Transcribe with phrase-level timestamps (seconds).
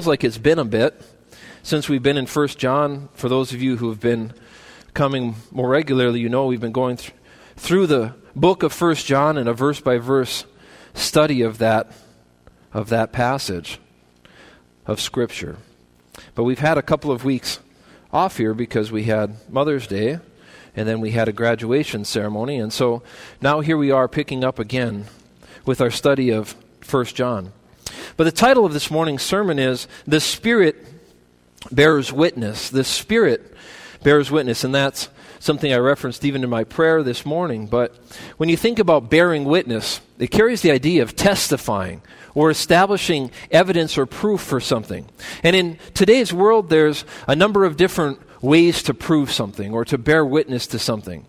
[0.00, 0.98] feels like it's been a bit
[1.62, 3.10] since we've been in First John.
[3.12, 4.32] For those of you who have been
[4.94, 7.12] coming more regularly, you know we've been going th-
[7.56, 10.46] through the book of First John and a verse by verse
[10.94, 11.92] study of that
[12.72, 13.78] of that passage
[14.86, 15.58] of Scripture.
[16.34, 17.58] But we've had a couple of weeks
[18.10, 20.18] off here because we had Mother's Day
[20.74, 22.58] and then we had a graduation ceremony.
[22.58, 23.02] And so
[23.42, 25.04] now here we are picking up again
[25.66, 27.52] with our study of First John.
[28.16, 30.76] But the title of this morning's sermon is The Spirit
[31.70, 32.70] Bears Witness.
[32.70, 33.54] The Spirit
[34.02, 35.08] bears witness, and that's
[35.38, 37.66] something I referenced even in my prayer this morning.
[37.66, 37.96] But
[38.36, 42.02] when you think about bearing witness, it carries the idea of testifying
[42.34, 45.08] or establishing evidence or proof for something.
[45.42, 49.98] And in today's world, there's a number of different ways to prove something or to
[49.98, 51.26] bear witness to something.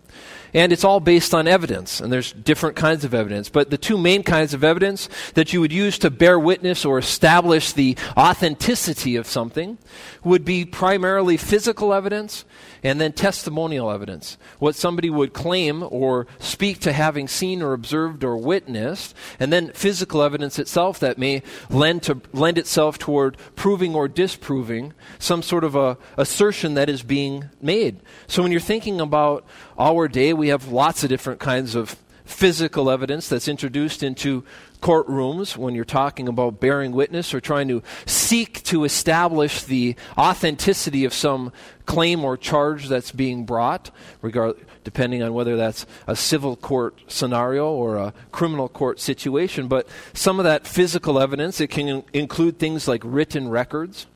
[0.54, 3.48] And it's all based on evidence, and there's different kinds of evidence.
[3.48, 6.98] But the two main kinds of evidence that you would use to bear witness or
[6.98, 9.78] establish the authenticity of something
[10.22, 12.44] would be primarily physical evidence
[12.82, 14.36] and then testimonial evidence.
[14.58, 19.72] What somebody would claim or speak to having seen or observed or witnessed, and then
[19.72, 25.64] physical evidence itself that may lend, to, lend itself toward proving or disproving some sort
[25.64, 28.00] of a assertion that is being made.
[28.26, 29.44] So when you're thinking about
[29.78, 34.44] our day, we have lots of different kinds of physical evidence that's introduced into
[34.82, 41.04] courtrooms when you're talking about bearing witness or trying to seek to establish the authenticity
[41.06, 41.52] of some
[41.86, 47.70] claim or charge that's being brought, regard, depending on whether that's a civil court scenario
[47.70, 49.68] or a criminal court situation.
[49.68, 54.06] But some of that physical evidence, it can include things like written records.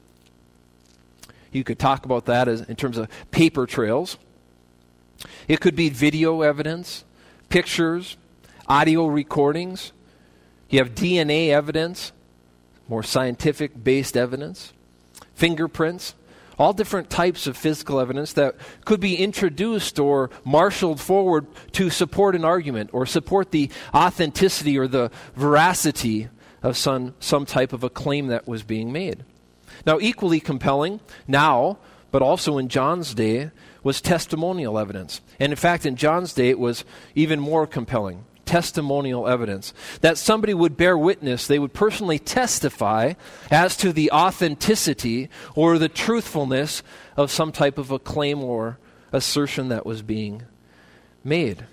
[1.53, 4.19] You could talk about that as, in terms of paper trails.
[5.49, 7.05] It could be video evidence,
[7.49, 8.17] pictures,
[8.69, 9.93] audio recordings.
[10.69, 12.13] You have DNA evidence,
[12.89, 14.73] more scientific based evidence,
[15.35, 16.15] fingerprints,
[16.59, 22.35] all different types of physical evidence that could be introduced or marshaled forward to support
[22.35, 26.29] an argument or support the authenticity or the veracity
[26.63, 29.25] of some, some type of a claim that was being made.
[29.85, 31.79] Now, equally compelling now,
[32.11, 33.51] but also in John's day,
[33.83, 35.21] was testimonial evidence.
[35.39, 39.75] And in fact, in John's day, it was even more compelling testimonial evidence.
[40.01, 43.15] That somebody would bear witness, they would personally testify
[43.51, 46.83] as to the authenticity or the truthfulness
[47.17, 48.79] of some type of a claim or
[49.13, 50.43] assertion that was being
[51.23, 51.67] made.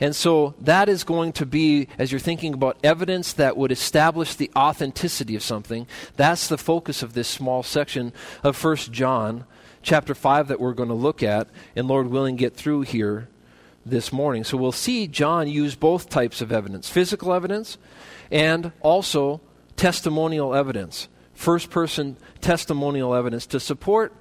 [0.00, 4.34] And so that is going to be, as you're thinking about evidence that would establish
[4.34, 8.12] the authenticity of something, that's the focus of this small section
[8.44, 9.44] of First John
[9.82, 13.28] chapter 5 that we're going to look at, and Lord willing, get through here
[13.90, 14.44] this morning.
[14.44, 17.78] So we'll see John use both types of evidence physical evidence
[18.30, 19.40] and also
[19.76, 24.12] testimonial evidence, first person testimonial evidence to support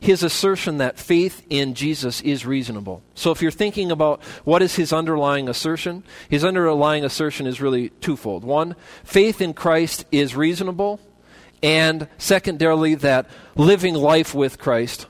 [0.00, 3.02] his assertion that faith in Jesus is reasonable.
[3.14, 7.88] So if you're thinking about what is his underlying assertion, his underlying assertion is really
[7.88, 8.44] twofold.
[8.44, 11.00] One, faith in Christ is reasonable,
[11.62, 15.06] and secondarily, that living life with Christ,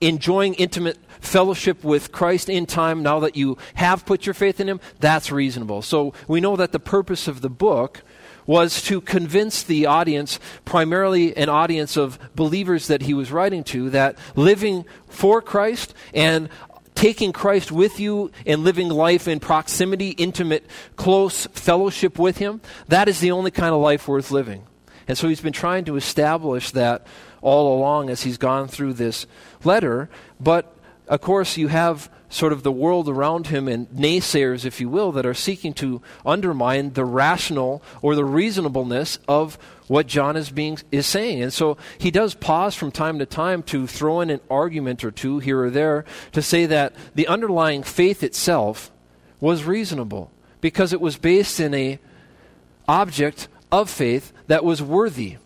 [0.00, 4.68] enjoying intimate fellowship with Christ in time now that you have put your faith in
[4.68, 5.80] Him, that's reasonable.
[5.80, 8.02] So we know that the purpose of the book
[8.46, 13.88] was to convince the audience, primarily an audience of believers that he was writing to,
[13.90, 16.48] that living for Christ and
[16.94, 20.66] taking Christ with you and living life in proximity, intimate,
[20.96, 24.64] close fellowship with Him, that is the only kind of life worth living.
[25.08, 27.06] And so he's been trying to establish that
[27.40, 29.26] all along as he's gone through this
[29.64, 30.08] letter.
[30.38, 30.71] But
[31.08, 35.12] of course, you have sort of the world around him and naysayers, if you will,
[35.12, 40.78] that are seeking to undermine the rational or the reasonableness of what John is being
[40.90, 41.42] is saying.
[41.42, 45.10] And so he does pause from time to time to throw in an argument or
[45.10, 48.90] two here or there to say that the underlying faith itself
[49.38, 50.30] was reasonable
[50.62, 51.98] because it was based in a
[52.88, 55.36] object of faith that was worthy.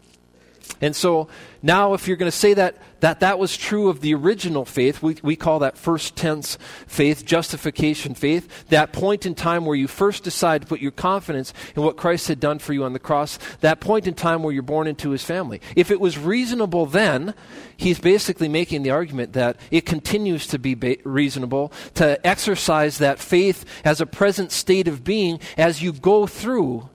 [0.81, 1.29] And so
[1.63, 5.03] now, if you're going to say that, that that was true of the original faith,
[5.03, 9.89] we, we call that first tense faith, justification faith, that point in time where you
[9.89, 12.99] first decide to put your confidence in what Christ had done for you on the
[12.99, 15.61] cross, that point in time where you're born into his family.
[15.75, 17.35] If it was reasonable then,
[17.77, 23.19] he's basically making the argument that it continues to be ba- reasonable to exercise that
[23.19, 26.89] faith as a present state of being as you go through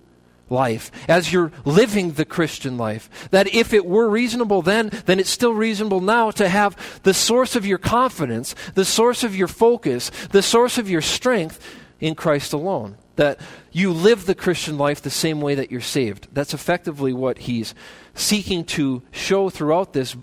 [0.51, 3.09] life, as you're living the Christian life.
[3.31, 7.55] That if it were reasonable then, then it's still reasonable now to have the source
[7.55, 11.59] of your confidence, the source of your focus, the source of your strength
[11.99, 12.97] in Christ alone.
[13.15, 13.39] That
[13.71, 16.27] you live the Christian life the same way that you're saved.
[16.33, 17.75] That's effectively what he's
[18.13, 20.15] seeking to show throughout this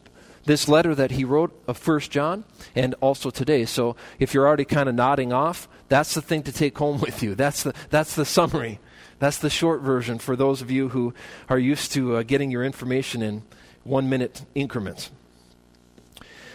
[0.48, 2.42] this letter that he wrote of First John
[2.74, 3.66] and also today.
[3.66, 7.22] So if you're already kind of nodding off, that's the thing to take home with
[7.22, 7.34] you.
[7.34, 8.80] That's the, that's the summary.
[9.18, 11.14] That's the short version for those of you who
[11.48, 13.42] are used to uh, getting your information in
[13.84, 15.10] one minute increments.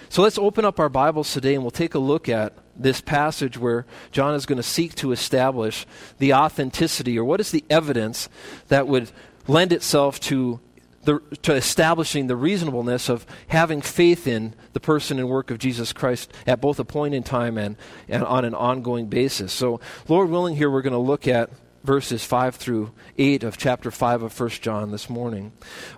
[0.09, 3.57] So let's open up our Bibles today and we'll take a look at this passage
[3.57, 5.87] where John is going to seek to establish
[6.19, 8.29] the authenticity or what is the evidence
[8.67, 9.11] that would
[9.47, 10.59] lend itself to
[11.03, 15.91] the, to establishing the reasonableness of having faith in the person and work of Jesus
[15.91, 17.75] Christ at both a point in time and,
[18.07, 19.51] and on an ongoing basis.
[19.51, 21.49] So, Lord willing, here we're going to look at
[21.83, 25.51] verses 5 through 8 of chapter 5 of 1 John this morning.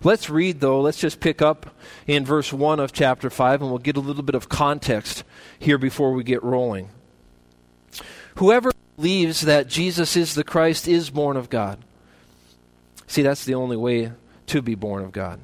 [0.04, 1.76] Let's read, though, let's just pick up
[2.08, 5.24] in verse 1 of chapter 5, and we'll get a little bit of context
[5.60, 6.90] here before we get rolling.
[8.36, 11.80] Whoever believes that Jesus is the Christ is born of God.
[13.08, 14.12] See, that's the only way
[14.48, 15.40] to be born of God.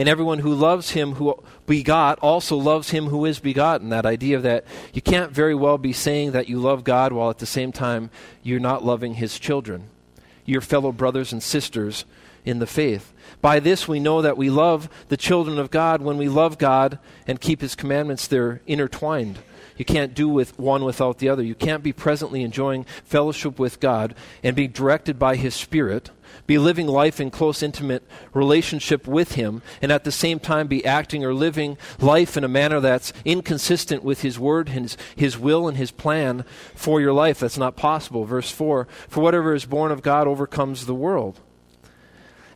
[0.00, 3.90] And everyone who loves him who begot also loves him who is begotten.
[3.90, 4.64] That idea that
[4.94, 8.08] you can't very well be saying that you love God while at the same time
[8.42, 9.90] you're not loving his children,
[10.46, 12.06] your fellow brothers and sisters
[12.46, 13.12] in the faith.
[13.42, 16.98] By this we know that we love the children of God when we love God
[17.26, 18.26] and keep his commandments.
[18.26, 19.40] They're intertwined.
[19.76, 21.42] You can't do with one without the other.
[21.42, 26.08] You can't be presently enjoying fellowship with God and be directed by his spirit
[26.46, 30.84] be living life in close, intimate relationship with Him, and at the same time be
[30.84, 35.68] acting or living life in a manner that's inconsistent with His Word, His, His will,
[35.68, 36.44] and His plan
[36.74, 37.40] for your life.
[37.40, 38.24] That's not possible.
[38.24, 41.40] Verse 4 For whatever is born of God overcomes the world.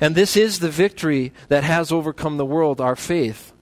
[0.01, 3.53] And this is the victory that has overcome the world, our faith.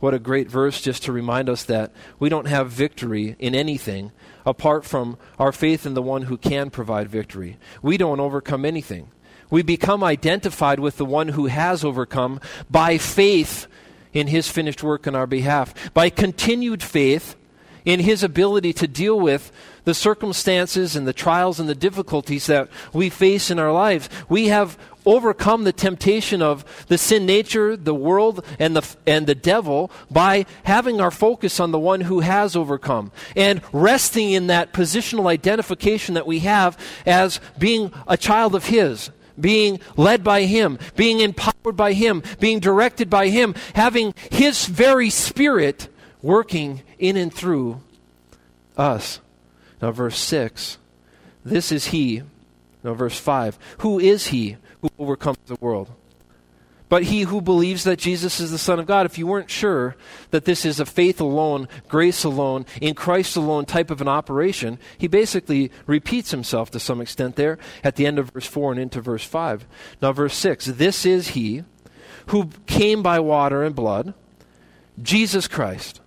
[0.00, 4.10] What a great verse just to remind us that we don't have victory in anything
[4.44, 7.56] apart from our faith in the one who can provide victory.
[7.82, 9.12] We don't overcome anything.
[9.52, 12.40] We become identified with the one who has overcome
[12.70, 13.66] by faith
[14.14, 17.36] in his finished work on our behalf, by continued faith
[17.84, 19.52] in his ability to deal with
[19.84, 24.08] the circumstances and the trials and the difficulties that we face in our lives.
[24.26, 29.34] We have overcome the temptation of the sin nature, the world, and the, and the
[29.34, 34.72] devil by having our focus on the one who has overcome and resting in that
[34.72, 40.78] positional identification that we have as being a child of his being led by Him,
[40.96, 45.88] being empowered by Him, being directed by Him, having His very Spirit
[46.22, 47.80] working in and through
[48.76, 49.20] us.
[49.80, 50.78] Now, verse 6
[51.44, 52.22] this is He.
[52.84, 55.90] Now, verse 5 who is He who overcomes the world?
[56.92, 59.06] But he who believes that Jesus is the Son of God.
[59.06, 59.96] If you weren't sure
[60.30, 64.78] that this is a faith alone, grace alone, in Christ alone type of an operation,
[64.98, 68.80] he basically repeats himself to some extent there at the end of verse 4 and
[68.82, 69.66] into verse 5.
[70.02, 71.64] Now, verse 6 This is he
[72.26, 74.12] who came by water and blood,
[75.02, 76.02] Jesus Christ.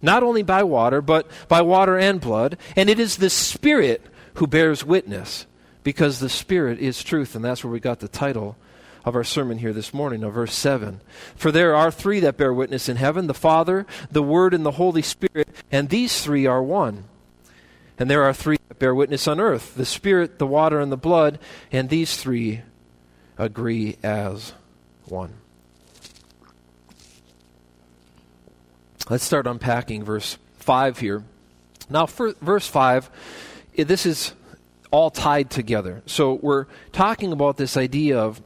[0.00, 2.56] Not only by water, but by water and blood.
[2.76, 4.00] And it is the Spirit
[4.36, 5.44] who bears witness,
[5.84, 7.34] because the Spirit is truth.
[7.34, 8.56] And that's where we got the title
[9.04, 11.00] of our sermon here this morning, of verse 7.
[11.34, 14.72] For there are three that bear witness in heaven the Father, the Word, and the
[14.72, 17.04] Holy Spirit, and these three are one.
[17.98, 20.96] And there are three that bear witness on earth the Spirit, the water, and the
[20.96, 21.38] blood,
[21.70, 22.62] and these three
[23.38, 24.52] agree as
[25.06, 25.34] one.
[29.10, 31.24] Let's start unpacking verse 5 here.
[31.90, 33.10] Now, verse 5,
[33.76, 34.32] this is
[34.90, 36.02] all tied together.
[36.06, 38.40] So we're talking about this idea of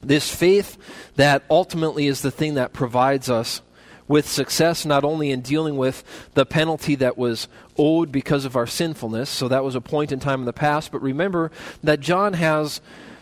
[0.00, 0.76] this faith
[1.16, 3.62] that ultimately is the thing that provides us
[4.08, 6.02] with success, not only in dealing with
[6.34, 7.46] the penalty that was
[7.78, 10.90] owed because of our sinfulness, so that was a point in time in the past,
[10.90, 11.52] but remember
[11.84, 12.80] that John has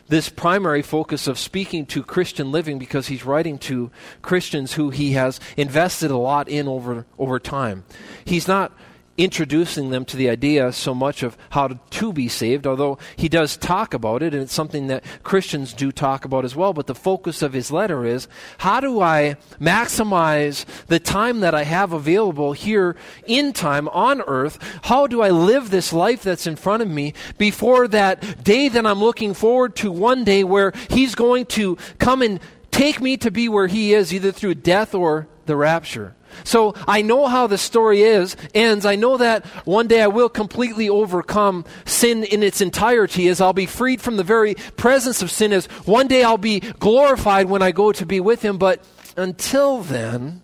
[0.08, 3.90] this primary focus of speaking to Christian living because he's writing to
[4.23, 7.85] Christians who he has invested a lot in over, over time.
[8.25, 8.73] He's not
[9.18, 13.56] introducing them to the idea so much of how to, be saved, although he does
[13.56, 16.72] talk about it, and it's something that Christians do talk about as well.
[16.72, 21.64] But the focus of his letter is how do I maximize the time that I
[21.64, 22.96] have available here
[23.26, 24.58] in time on earth?
[24.84, 28.87] How do I live this life that's in front of me before that day that
[28.87, 33.30] I'm looking forward to one day where he's going to come and take me to
[33.30, 36.14] be where he is, either through death or the rapture?
[36.45, 38.87] So I know how the story is, ends.
[38.87, 43.52] I know that one day I will completely overcome sin in its entirety as I'll
[43.52, 47.62] be freed from the very presence of sin as one day I'll be glorified when
[47.62, 48.59] I go to be with him.
[48.59, 48.85] But
[49.16, 50.42] until then,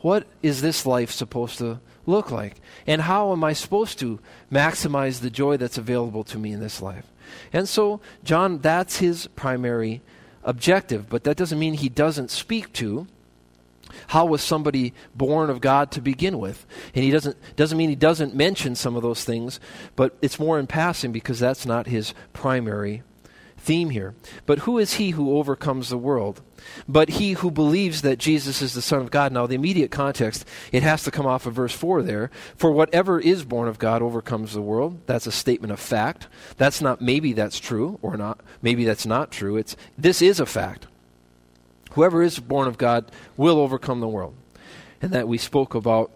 [0.00, 2.60] what is this life supposed to look like?
[2.86, 4.20] And how am I supposed to
[4.50, 7.06] maximize the joy that's available to me in this life?
[7.52, 10.00] And so, John, that's his primary
[10.44, 13.06] objective, but that doesn't mean he doesn't speak to
[14.08, 16.66] how was somebody born of God to begin with?
[16.94, 19.60] And he doesn't doesn't mean he doesn't mention some of those things,
[19.96, 23.02] but it's more in passing because that's not his primary
[23.58, 24.14] theme here.
[24.46, 26.40] But who is he who overcomes the world?
[26.88, 29.32] But he who believes that Jesus is the Son of God.
[29.32, 32.30] Now, the immediate context, it has to come off of verse 4 there.
[32.56, 35.00] For whatever is born of God overcomes the world.
[35.06, 36.28] That's a statement of fact.
[36.56, 38.40] That's not maybe that's true or not.
[38.62, 39.56] Maybe that's not true.
[39.56, 40.86] It's this is a fact.
[41.92, 44.34] Whoever is born of God will overcome the world.
[45.00, 46.10] And that we spoke about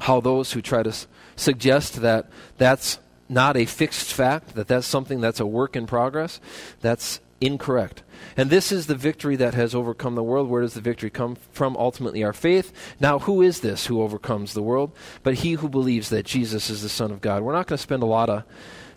[0.00, 2.26] how those who try to s- suggest that
[2.56, 6.40] that's not a fixed fact, that that's something that's a work in progress,
[6.80, 8.02] that's incorrect.
[8.36, 10.48] And this is the victory that has overcome the world.
[10.48, 11.76] Where does the victory come from?
[11.76, 12.72] Ultimately, our faith.
[13.00, 14.92] Now, who is this who overcomes the world?
[15.22, 17.42] But he who believes that Jesus is the Son of God.
[17.42, 18.44] We're not going to spend a lot of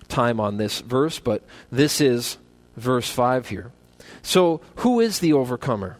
[0.07, 2.37] time on this verse, but this is
[2.77, 3.71] verse 5 here.
[4.21, 5.97] So, who is the overcomer?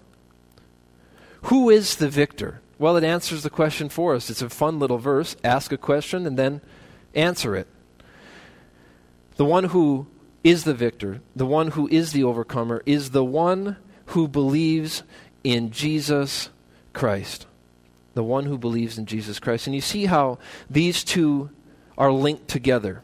[1.44, 2.62] Who is the victor?
[2.78, 4.30] Well, it answers the question for us.
[4.30, 5.36] It's a fun little verse.
[5.44, 6.62] Ask a question and then
[7.14, 7.68] answer it.
[9.36, 10.08] The one who
[10.44, 15.04] is the victor, the one who is the overcomer, is the one who believes
[15.44, 16.50] in Jesus
[16.94, 17.46] Christ.
[18.14, 19.68] The one who believes in Jesus Christ.
[19.68, 21.50] And you see how these two
[21.98, 23.04] are linked together.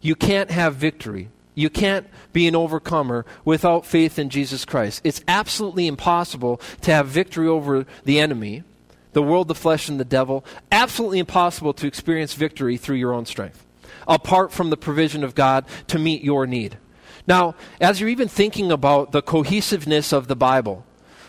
[0.00, 5.00] You can't have victory you can't be an overcomer without faith in Jesus Christ.
[5.04, 8.64] It's absolutely impossible to have victory over the enemy,
[9.12, 10.44] the world, the flesh, and the devil.
[10.70, 13.64] Absolutely impossible to experience victory through your own strength,
[14.08, 16.78] apart from the provision of God to meet your need.
[17.26, 20.84] Now, as you're even thinking about the cohesiveness of the Bible,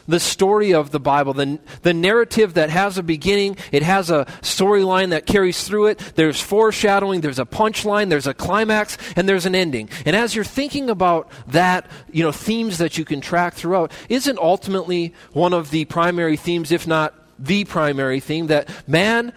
[0.07, 4.25] the story of the Bible, the, the narrative that has a beginning, it has a
[4.41, 5.99] storyline that carries through it.
[6.15, 9.89] There's foreshadowing, there's a punchline, there's a climax, and there's an ending.
[10.05, 14.37] And as you're thinking about that, you know, themes that you can track throughout, isn't
[14.39, 19.33] ultimately one of the primary themes, if not the primary theme, that man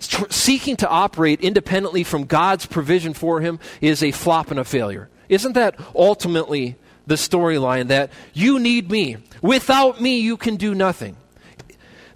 [0.00, 4.64] tr- seeking to operate independently from God's provision for him is a flop and a
[4.64, 5.08] failure?
[5.28, 9.16] Isn't that ultimately the storyline that you need me?
[9.42, 11.16] Without me, you can do nothing.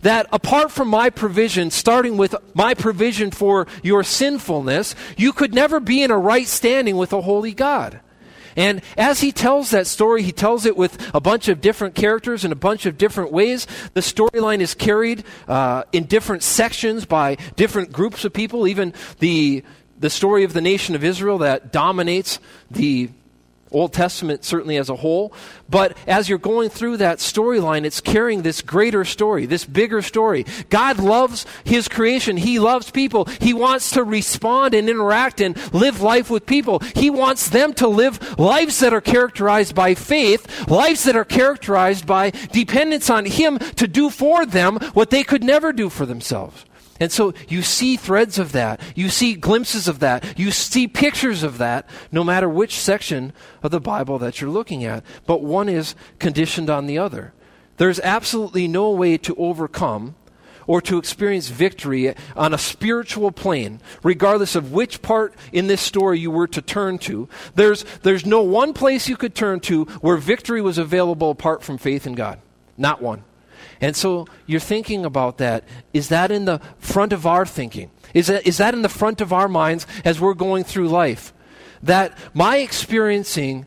[0.02, 5.80] That apart from my provision, starting with my provision for your sinfulness, you could never
[5.80, 8.00] be in a right standing with a holy God.
[8.57, 12.45] And as he tells that story, he tells it with a bunch of different characters
[12.45, 13.68] in a bunch of different ways.
[13.95, 18.66] The storyline is carried uh, in different sections by different groups of people.
[18.66, 19.62] Even the
[20.00, 22.38] the story of the nation of Israel that dominates
[22.71, 23.11] the
[23.70, 25.32] Old Testament certainly as a whole.
[25.68, 30.46] But as you're going through that storyline, it's carrying this greater story, this bigger story.
[30.70, 32.37] God loves His creation.
[32.37, 33.26] He loves people.
[33.40, 36.80] He wants to respond and interact and live life with people.
[36.94, 42.06] He wants them to live lives that are characterized by faith, lives that are characterized
[42.06, 46.64] by dependence on Him to do for them what they could never do for themselves.
[47.00, 48.81] And so you see threads of that.
[48.95, 50.38] You see glimpses of that.
[50.38, 54.85] You see pictures of that, no matter which section of the Bible that you're looking
[54.85, 55.05] at.
[55.26, 57.33] But one is conditioned on the other.
[57.76, 60.17] There's absolutely no way to overcome
[60.67, 66.19] or to experience victory on a spiritual plane, regardless of which part in this story
[66.19, 67.28] you were to turn to.
[67.55, 71.78] There's, there's no one place you could turn to where victory was available apart from
[71.78, 72.38] faith in God.
[72.76, 73.25] Not one.
[73.80, 75.64] And so you're thinking about that.
[75.92, 77.90] Is that in the front of our thinking?
[78.14, 81.32] Is that, is that in the front of our minds as we're going through life?
[81.82, 83.66] That my experiencing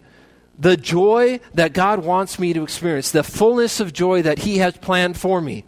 [0.59, 4.77] the joy that God wants me to experience, the fullness of joy that He has
[4.77, 5.65] planned for me,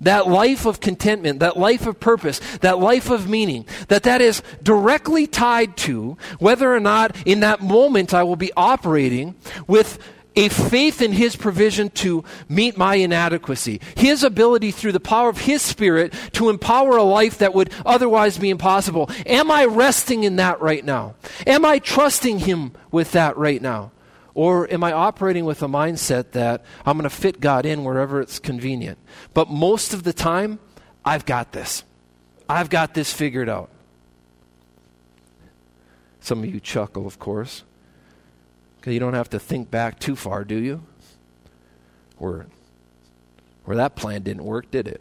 [0.00, 4.42] that life of contentment, that life of purpose, that life of meaning, that that is
[4.62, 9.34] directly tied to whether or not in that moment I will be operating
[9.66, 9.98] with
[10.36, 15.38] a faith in His provision to meet my inadequacy, His ability through the power of
[15.38, 19.10] His Spirit to empower a life that would otherwise be impossible.
[19.26, 21.14] Am I resting in that right now?
[21.46, 23.92] Am I trusting Him with that right now?
[24.34, 28.20] Or am I operating with a mindset that I'm going to fit God in wherever
[28.20, 28.98] it's convenient?
[29.32, 30.58] But most of the time,
[31.04, 31.84] I've got this.
[32.48, 33.70] I've got this figured out.
[36.20, 37.62] Some of you chuckle, of course.
[38.84, 40.82] Because you don't have to think back too far, do you?
[42.18, 42.44] Where,
[43.64, 45.00] where that plan didn't work, did it?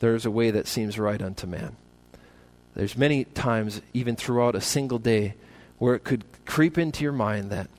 [0.00, 1.76] There's a way that seems right unto man.
[2.74, 5.34] There's many times, even throughout a single day,
[5.78, 7.70] where it could creep into your mind that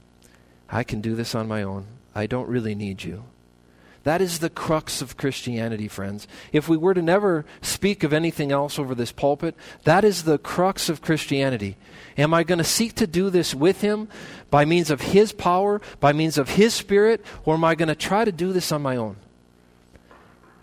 [0.69, 1.87] I can do this on my own.
[2.15, 3.25] I don't really need you.
[4.03, 6.27] That is the crux of Christianity, friends.
[6.51, 10.39] If we were to never speak of anything else over this pulpit, that is the
[10.39, 11.77] crux of Christianity.
[12.17, 14.07] Am I going to seek to do this with Him
[14.49, 17.95] by means of His power, by means of His Spirit, or am I going to
[17.95, 19.17] try to do this on my own?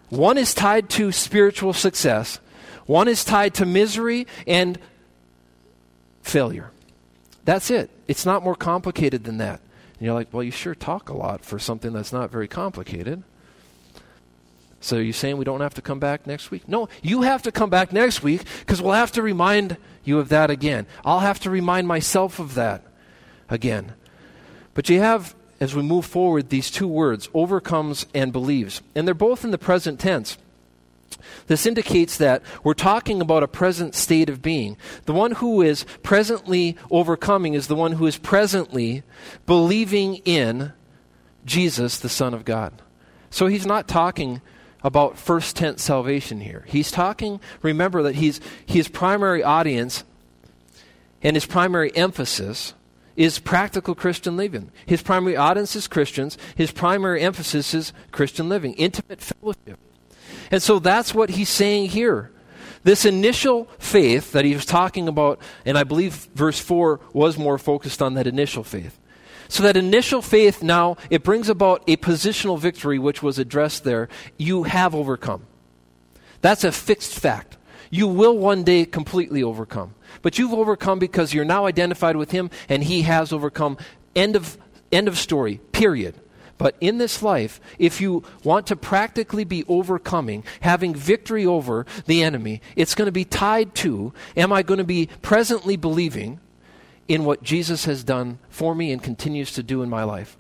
[0.09, 2.41] One is tied to spiritual success,
[2.87, 4.79] one is tied to misery and
[6.23, 6.71] failure.
[7.45, 7.91] That's it.
[8.09, 9.61] It's not more complicated than that.
[9.99, 13.23] And you're like, well, you sure talk a lot for something that's not very complicated.
[14.81, 16.69] So you're you saying we don't have to come back next week?
[16.69, 20.29] No, you have to come back next week because we'll have to remind you of
[20.29, 20.87] that again.
[21.05, 22.83] I'll have to remind myself of that
[23.49, 23.95] again.
[24.75, 28.81] But you have, as we move forward, these two words, overcomes and believes.
[28.95, 30.39] And they're both in the present tense.
[31.49, 34.77] This indicates that we're talking about a present state of being.
[35.07, 39.03] The one who is presently overcoming is the one who is presently
[39.47, 40.73] believing in
[41.45, 42.83] Jesus, the Son of God.
[43.31, 44.43] So he's not talking
[44.83, 46.65] about first tense salvation here.
[46.69, 50.05] He's talking, remember that he's, his primary audience
[51.23, 52.75] and his primary emphasis
[53.17, 54.71] is practical Christian living.
[54.87, 59.79] His primary audience is Christians, his primary emphasis is Christian living, intimate fellowship.
[60.51, 62.31] And so that's what he's saying here.
[62.85, 67.59] This initial faith that he was talking about, and I believe verse 4 was more
[67.59, 68.99] focused on that initial faith.
[69.49, 74.09] So that initial faith now, it brings about a positional victory which was addressed there.
[74.37, 75.47] You have overcome.
[76.41, 77.57] That's a fixed fact.
[77.91, 79.95] You will one day completely overcome.
[80.21, 83.79] But you've overcome because you're now identified with him and he has overcome.
[84.15, 84.59] End of,
[84.93, 86.15] end of story, period.
[86.59, 92.23] But in this life, if you want to practically be overcoming, having victory over the
[92.23, 96.41] enemy, it's going to be tied to am I going to be presently believing
[97.09, 100.37] in what Jesus has done for me and continues to do in my life?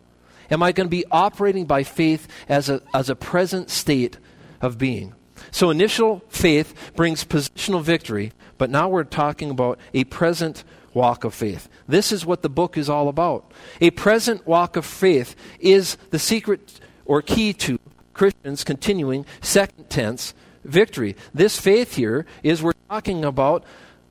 [0.50, 4.18] Am I going to be operating by faith as a, as a present state
[4.60, 5.14] of being?
[5.50, 11.34] So, initial faith brings positional victory, but now we're talking about a present walk of
[11.34, 11.68] faith.
[11.86, 13.50] This is what the book is all about.
[13.80, 17.78] A present walk of faith is the secret or key to
[18.14, 21.16] Christians continuing second tense victory.
[21.32, 23.64] This faith here is we're talking about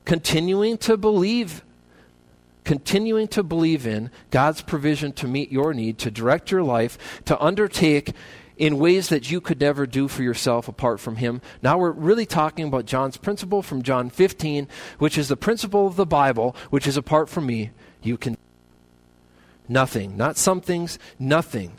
[0.06, 1.62] continuing to believe
[2.68, 7.42] continuing to believe in God's provision to meet your need, to direct your life, to
[7.42, 8.12] undertake
[8.58, 11.42] in ways that you could never do for yourself apart from Him.
[11.62, 14.68] Now we're really talking about John's principle from John 15,
[15.00, 17.72] which is the principle of the Bible, which is apart from me,
[18.04, 18.36] you can
[19.70, 20.18] nothing.
[20.18, 21.72] Not some things, nothing.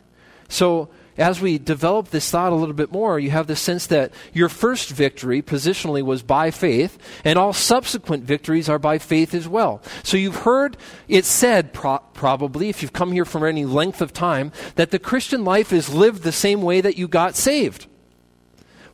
[0.49, 4.13] So as we develop this thought a little bit more, you have the sense that
[4.33, 9.49] your first victory positionally was by faith, and all subsequent victories are by faith as
[9.49, 9.83] well.
[10.05, 10.77] So you've heard
[11.09, 14.99] it said, pro- probably, if you've come here for any length of time, that the
[14.99, 17.87] Christian life is lived the same way that you got saved.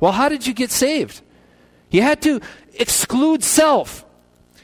[0.00, 1.20] Well, how did you get saved?
[1.90, 2.40] You had to
[2.74, 4.04] exclude self.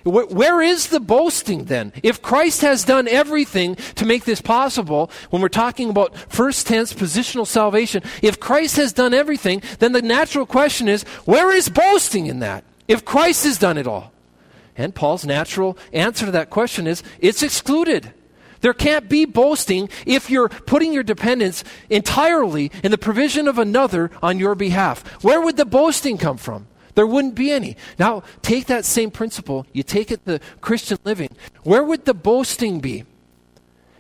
[0.05, 1.93] Where is the boasting then?
[2.03, 6.93] If Christ has done everything to make this possible, when we're talking about first tense
[6.95, 12.27] positional salvation, if Christ has done everything, then the natural question is, where is boasting
[12.27, 12.65] in that?
[12.89, 14.13] If Christ has done it all.
[14.77, 18.15] And Paul's natural answer to that question is, it's excluded.
[18.63, 24.11] There can't be boasting if you're putting your dependence entirely in the provision of another
[24.23, 25.07] on your behalf.
[25.23, 26.67] Where would the boasting come from?
[26.94, 27.76] There wouldn't be any.
[27.98, 31.31] Now, take that same principle, you take it to Christian living.
[31.62, 33.05] Where would the boasting be?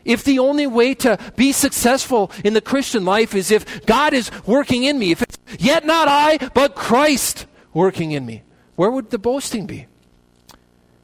[0.04, 4.30] If the only way to be successful in the Christian life is if God is
[4.46, 8.42] working in me, if it's yet not I, but Christ working in me,
[8.76, 9.86] where would the boasting be?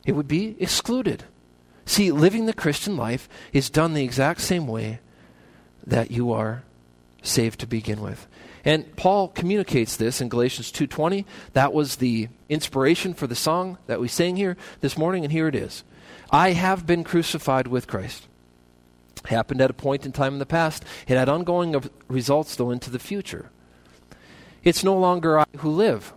[0.06, 1.24] It would be excluded.
[1.84, 5.00] See, living the Christian life is done the exact same way
[5.86, 6.64] that you are
[7.26, 8.26] saved to begin with.
[8.66, 11.24] And Paul communicates this in Galatians 2:20.
[11.52, 15.46] That was the inspiration for the song that we sang here this morning and here
[15.46, 15.84] it is.
[16.30, 18.26] I have been crucified with Christ.
[19.26, 20.84] Happened at a point in time in the past.
[21.06, 23.50] It had ongoing results though into the future.
[24.64, 26.12] It's no longer I who live.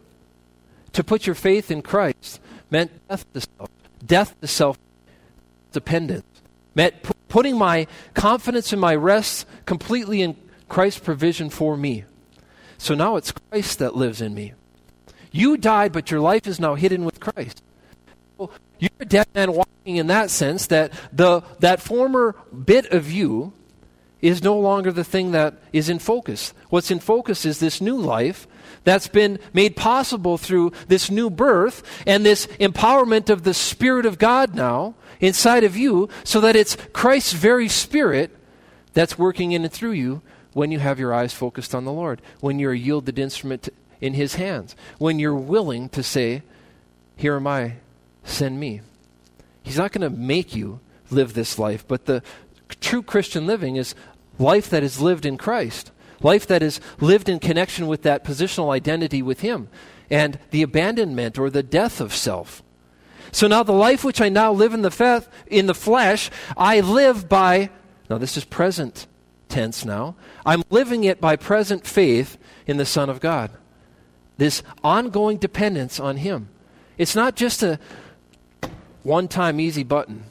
[0.94, 2.40] To put your faith in Christ
[2.72, 3.70] meant death to self.
[4.04, 4.80] Death to self
[5.72, 6.26] dependence.
[6.74, 6.96] Meant
[7.28, 10.36] putting my confidence and my rest completely in
[10.70, 12.06] Christ's provision for me.
[12.78, 14.54] So now it's Christ that lives in me.
[15.32, 17.62] You died, but your life is now hidden with Christ.
[18.40, 23.54] you're a dead man walking in that sense that the, that former bit of you
[24.22, 26.54] is no longer the thing that is in focus.
[26.70, 28.48] What's in focus is this new life
[28.84, 34.18] that's been made possible through this new birth and this empowerment of the Spirit of
[34.18, 38.36] God now inside of you, so that it's Christ's very Spirit
[38.94, 40.22] that's working in and through you
[40.54, 43.70] when you have your eyes focused on the Lord, when you're a yielded instrument
[44.02, 46.44] in His hands, when you're willing to say,
[47.16, 47.76] Here am I,
[48.24, 48.82] send me.
[49.62, 50.80] He's not going to make you
[51.12, 52.24] live this life, but the
[52.82, 53.96] true Christian living is
[54.38, 58.72] life that is lived in Christ, life that is lived in connection with that positional
[58.72, 59.70] identity with Him,
[60.10, 62.64] and the abandonment or the death of self.
[63.32, 66.80] So now the life which I now live in the, fe- in the flesh, I
[66.80, 67.70] live by,
[68.10, 69.06] now this is present
[69.50, 73.52] tense now, I'm living it by present faith in the Son of God.
[74.38, 76.50] This ongoing dependence on Him.
[76.98, 77.80] It's not just a
[79.04, 80.24] one time easy button.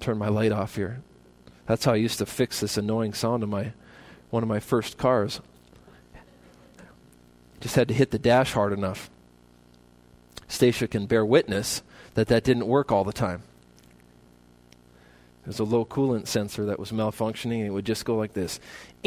[0.00, 1.02] Turn my light off here.
[1.66, 3.72] That's how I used to fix this annoying sound in my
[4.30, 5.40] one of my first cars.
[7.60, 9.10] Just had to hit the dash hard enough.
[10.48, 11.82] Stacia can bear witness
[12.14, 13.42] that that didn't work all the time.
[15.50, 18.60] There's a low coolant sensor that was malfunctioning, and it would just go like this.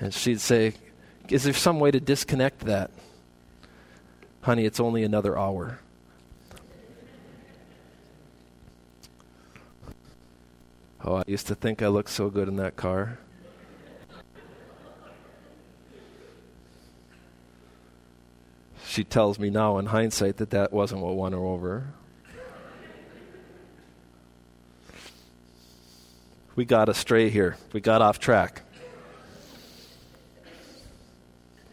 [0.00, 0.74] And she'd say,
[1.28, 2.92] Is there some way to disconnect that?
[4.42, 5.80] Honey, it's only another hour.
[11.04, 13.18] Oh, I used to think I looked so good in that car.
[18.98, 21.86] She tells me now in hindsight that that wasn't what won her over.
[26.56, 27.56] We got astray here.
[27.72, 28.62] We got off track.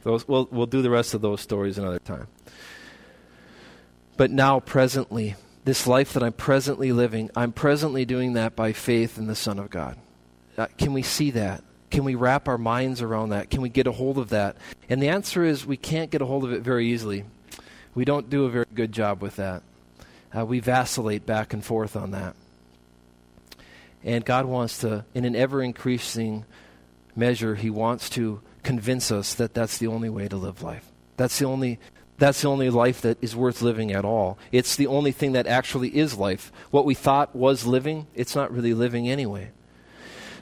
[0.03, 2.27] Those, we'll, we'll do the rest of those stories another time.
[4.17, 9.17] But now, presently, this life that I'm presently living, I'm presently doing that by faith
[9.17, 9.97] in the Son of God.
[10.59, 11.63] Uh, can we see that?
[11.95, 13.49] Can we wrap our minds around that?
[13.49, 14.57] Can we get a hold of that?
[14.89, 17.23] And the answer is we can't get a hold of it very easily.
[17.93, 19.63] We don't do a very good job with that.
[20.37, 22.35] Uh, we vacillate back and forth on that.
[24.03, 26.43] And God wants to, in an ever increasing
[27.15, 30.91] measure, He wants to convince us that that's the only way to live life.
[31.15, 31.79] That's the only
[32.17, 34.37] that's the only life that is worth living at all.
[34.51, 36.51] It's the only thing that actually is life.
[36.71, 39.51] What we thought was living, it's not really living anyway.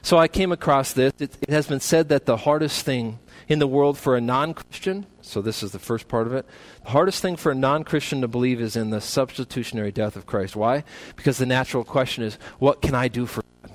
[0.04, 1.14] So I came across this.
[1.18, 4.52] It, it has been said that the hardest thing in the world for a non
[4.52, 6.46] Christian, so this is the first part of it,
[6.84, 10.26] the hardest thing for a non Christian to believe is in the substitutionary death of
[10.26, 10.56] Christ.
[10.56, 10.84] Why?
[11.16, 13.72] Because the natural question is, what can I do for God?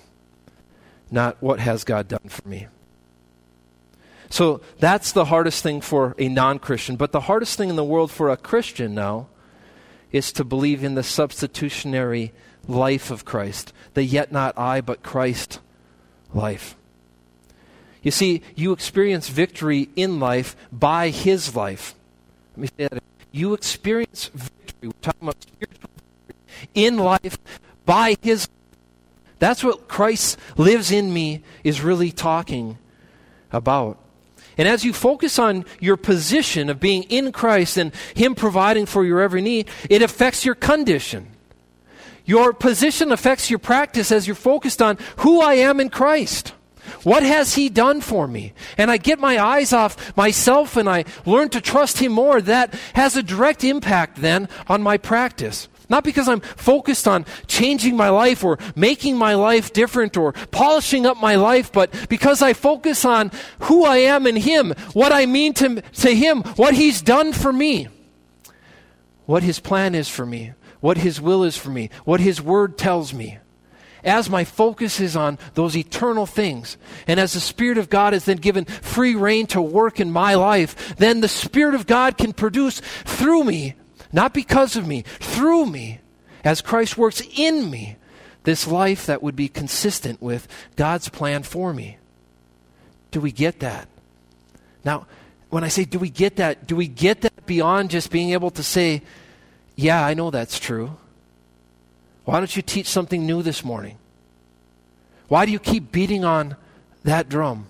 [1.09, 2.67] Not what has God done for me.
[4.29, 6.95] So that's the hardest thing for a non Christian.
[6.95, 9.29] But the hardest thing in the world for a Christian now
[10.11, 12.33] is to believe in the substitutionary
[12.67, 15.59] life of Christ, the yet not I, but Christ
[16.33, 16.75] life.
[18.01, 21.95] You see, you experience victory in life by His life.
[22.55, 23.03] Let me say that.
[23.31, 24.89] You experience victory.
[24.89, 25.89] We're talking about spiritual
[26.27, 27.37] victory in life
[27.85, 28.47] by His.
[29.39, 32.77] That's what Christ lives in me is really talking
[33.51, 33.97] about.
[34.57, 39.05] And as you focus on your position of being in Christ and Him providing for
[39.05, 41.27] your every need, it affects your condition.
[42.29, 46.49] Your position affects your practice as you're focused on who I am in Christ.
[47.01, 48.53] What has He done for me?
[48.77, 52.39] And I get my eyes off myself and I learn to trust Him more.
[52.39, 55.69] That has a direct impact then on my practice.
[55.89, 61.07] Not because I'm focused on changing my life or making my life different or polishing
[61.07, 65.25] up my life, but because I focus on who I am in Him, what I
[65.25, 67.87] mean to, to Him, what He's done for me,
[69.25, 72.77] what His plan is for me, what His will is for me, what His Word
[72.77, 73.37] tells me.
[74.03, 78.25] As my focus is on those eternal things, and as the Spirit of God is
[78.25, 82.31] then given free reign to work in my life, then the Spirit of God can
[82.31, 83.75] produce through me
[84.11, 85.99] not because of me, through me,
[86.43, 87.97] as Christ works in me,
[88.43, 91.97] this life that would be consistent with God's plan for me.
[93.11, 93.87] Do we get that?
[94.83, 95.05] Now,
[95.49, 98.51] when I say do we get that, do we get that beyond just being able
[98.51, 99.01] to say,
[99.79, 100.97] yeah, I know that's true?
[102.25, 103.97] Why don't you teach something new this morning?
[105.29, 106.57] Why do you keep beating on
[107.03, 107.67] that drum?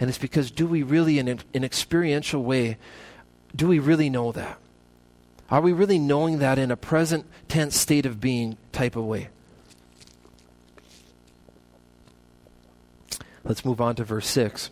[0.00, 2.78] And it's because do we really, in an experiential way,
[3.54, 4.58] do we really know that?
[5.52, 9.28] Are we really knowing that in a present tense state of being type of way?
[13.44, 14.70] Let's move on to verse 6.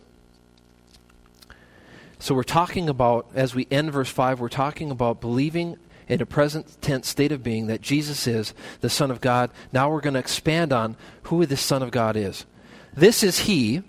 [2.19, 6.25] So we're talking about, as we end verse 5, we're talking about believing in a
[6.25, 9.49] present tense state of being that Jesus is the Son of God.
[9.71, 12.45] Now we're going to expand on who the Son of God is.
[12.93, 13.83] This is He,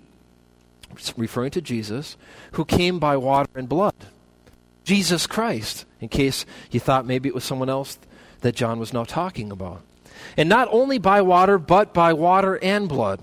[1.15, 2.17] referring to Jesus,
[2.53, 3.95] who came by water and blood.
[4.83, 7.97] Jesus Christ, in case you thought maybe it was someone else
[8.41, 9.81] that John was now talking about.
[10.35, 13.21] And not only by water, but by water and blood.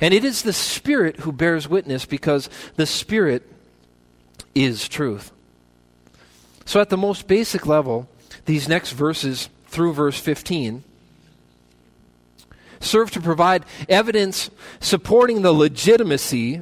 [0.00, 3.48] And it is the Spirit who bears witness because the Spirit
[4.54, 5.32] is truth.
[6.68, 8.10] So, at the most basic level,
[8.44, 10.84] these next verses through verse 15
[12.78, 16.60] serve to provide evidence supporting the legitimacy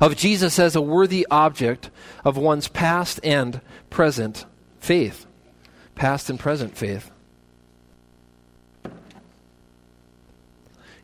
[0.00, 1.90] of Jesus as a worthy object
[2.24, 4.44] of one's past and present
[4.78, 5.26] faith.
[5.96, 7.10] Past and present faith.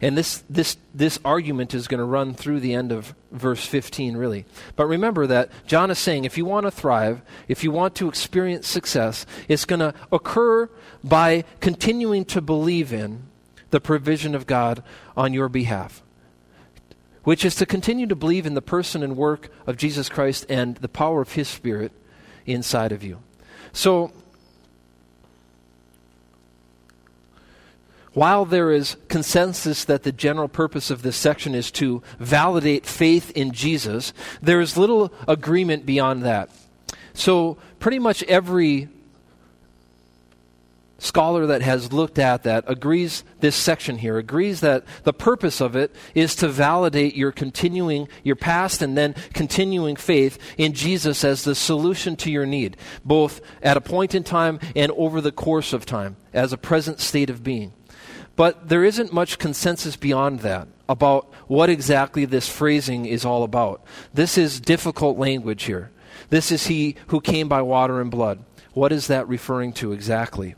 [0.00, 4.16] And this, this, this argument is going to run through the end of verse 15,
[4.16, 4.44] really.
[4.74, 8.08] But remember that John is saying if you want to thrive, if you want to
[8.08, 10.68] experience success, it's going to occur
[11.02, 13.22] by continuing to believe in
[13.70, 14.82] the provision of God
[15.16, 16.02] on your behalf,
[17.24, 20.76] which is to continue to believe in the person and work of Jesus Christ and
[20.76, 21.92] the power of His Spirit
[22.44, 23.20] inside of you.
[23.72, 24.12] So,
[28.16, 33.30] while there is consensus that the general purpose of this section is to validate faith
[33.32, 36.48] in Jesus, there is little agreement beyond that.
[37.12, 38.88] So, pretty much every
[40.96, 45.76] scholar that has looked at that agrees this section here agrees that the purpose of
[45.76, 51.44] it is to validate your continuing your past and then continuing faith in Jesus as
[51.44, 55.74] the solution to your need both at a point in time and over the course
[55.74, 57.74] of time as a present state of being
[58.36, 63.84] but there isn't much consensus beyond that about what exactly this phrasing is all about
[64.14, 65.90] this is difficult language here
[66.30, 68.38] this is he who came by water and blood
[68.72, 70.54] what is that referring to exactly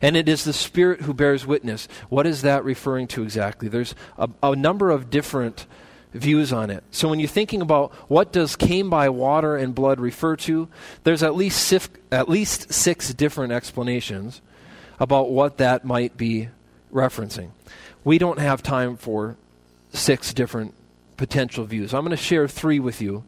[0.00, 1.88] and it is the Spirit who bears witness.
[2.08, 3.68] What is that referring to exactly?
[3.68, 5.66] There's a, a number of different
[6.14, 6.84] views on it.
[6.90, 10.68] So when you're thinking about what does came by water and blood refer to,
[11.04, 11.72] there's at least
[12.10, 14.40] at least six different explanations
[15.00, 16.48] about what that might be
[16.92, 17.50] referencing.
[18.04, 19.36] We don't have time for
[19.92, 20.74] six different
[21.16, 21.94] potential views.
[21.94, 23.24] I'm going to share three with you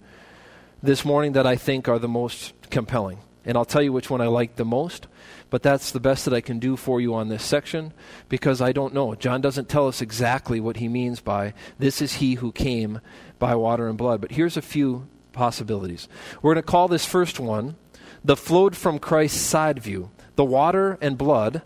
[0.83, 3.18] this morning that I think are the most compelling.
[3.44, 5.07] And I'll tell you which one I like the most
[5.55, 7.92] but that's the best that I can do for you on this section
[8.29, 9.14] because I don't know.
[9.14, 13.00] John doesn't tell us exactly what he means by this is he who came
[13.38, 14.20] by water and blood.
[14.20, 16.09] But here's a few possibilities.
[16.42, 17.77] We're going to call this first one
[18.24, 20.11] the flowed from Christ's side view.
[20.35, 21.62] The water and blood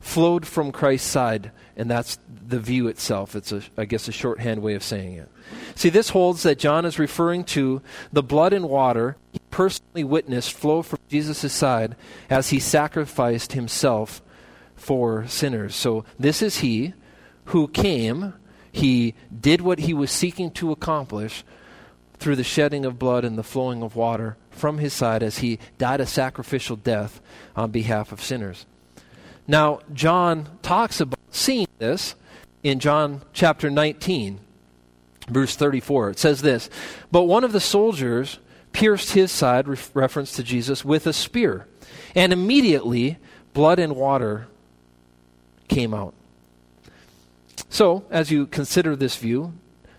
[0.00, 3.36] flowed from Christ's side, and that's the view itself.
[3.36, 5.28] It's, a, I guess, a shorthand way of saying it.
[5.74, 7.82] See, this holds that John is referring to
[8.12, 11.96] the blood and water he personally witnessed flow from Jesus' side
[12.28, 14.22] as he sacrificed himself
[14.74, 15.74] for sinners.
[15.76, 16.94] So, this is he
[17.46, 18.34] who came,
[18.72, 21.44] he did what he was seeking to accomplish
[22.18, 25.58] through the shedding of blood and the flowing of water from his side as he
[25.78, 27.20] died a sacrificial death
[27.56, 28.66] on behalf of sinners.
[29.50, 32.14] Now, John talks about seeing this
[32.62, 34.38] in John chapter 19
[35.26, 36.10] verse 34.
[36.10, 36.70] It says this
[37.10, 38.38] But one of the soldiers
[38.70, 41.66] pierced his side, reference to Jesus, with a spear,
[42.14, 43.18] and immediately
[43.52, 44.46] blood and water
[45.66, 46.14] came out.
[47.68, 49.54] So, as you consider this view,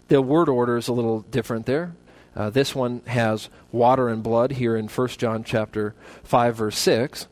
[0.07, 1.91] the word order is a little different there.
[2.37, 7.27] Uh, this one has water and blood here in 1 John chapter 5 verse 6.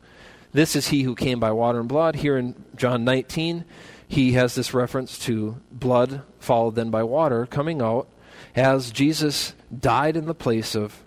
[0.52, 2.16] This is he who came by water and blood.
[2.16, 3.64] Here in John 19,
[4.08, 8.08] he has this reference to blood followed then by water coming out
[8.56, 11.04] as Jesus died in the place of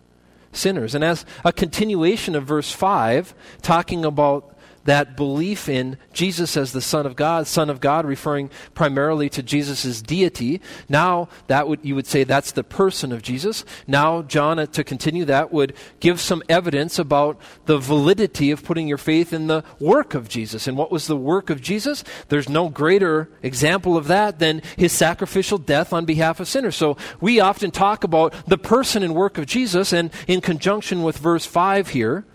[0.53, 0.95] sinners.
[0.95, 4.53] And as a continuation of verse 5, talking about
[4.86, 9.43] that belief in Jesus as the Son of God, Son of God, referring primarily to
[9.43, 10.62] Jesus' deity.
[10.89, 13.65] Now, that would you would say that's the person of Jesus.
[13.88, 18.88] Now, John, uh, to continue that, would give some evidence about the validity of putting
[18.88, 20.67] your faith in the work of Jesus.
[20.67, 22.04] And what was the work of Jesus?
[22.30, 26.76] There's no greater example of that than his sacrificial death on behalf of sinners.
[26.76, 31.17] So we often talk about the person and work of Jesus, and in conjunction with
[31.17, 32.26] verse 5 here,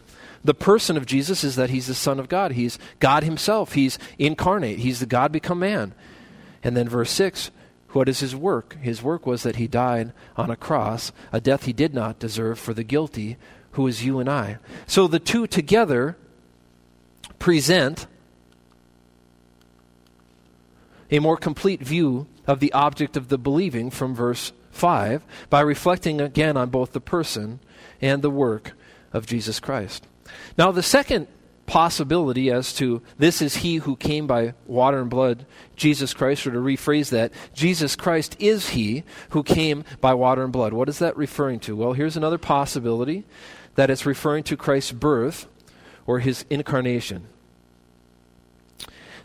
[0.44, 2.53] the person of Jesus is that he's the Son of God.
[2.53, 3.72] He's God himself.
[3.72, 4.79] He's incarnate.
[4.79, 5.94] He's the God become man.
[6.62, 7.51] And then verse 6
[7.92, 8.77] what is his work?
[8.81, 12.59] His work was that he died on a cross, a death he did not deserve
[12.59, 13.38] for the guilty,
[13.72, 14.59] who is you and I.
[14.87, 16.16] So the two together
[17.38, 18.07] present
[21.11, 26.20] a more complete view of the object of the believing from verse 5 by reflecting
[26.20, 27.61] again on both the person
[28.03, 28.72] and the work
[29.12, 30.07] of Jesus Christ.
[30.56, 31.28] Now, the second
[31.66, 35.44] possibility as to this is he who came by water and blood,
[35.76, 40.52] Jesus Christ, or to rephrase that, Jesus Christ is he who came by water and
[40.52, 40.72] blood.
[40.72, 41.76] What is that referring to?
[41.76, 43.24] Well, here's another possibility
[43.74, 45.46] that it's referring to Christ's birth
[46.06, 47.26] or his incarnation.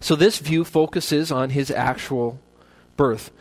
[0.02, 2.40] So this view focuses on his actual
[2.98, 3.32] birth.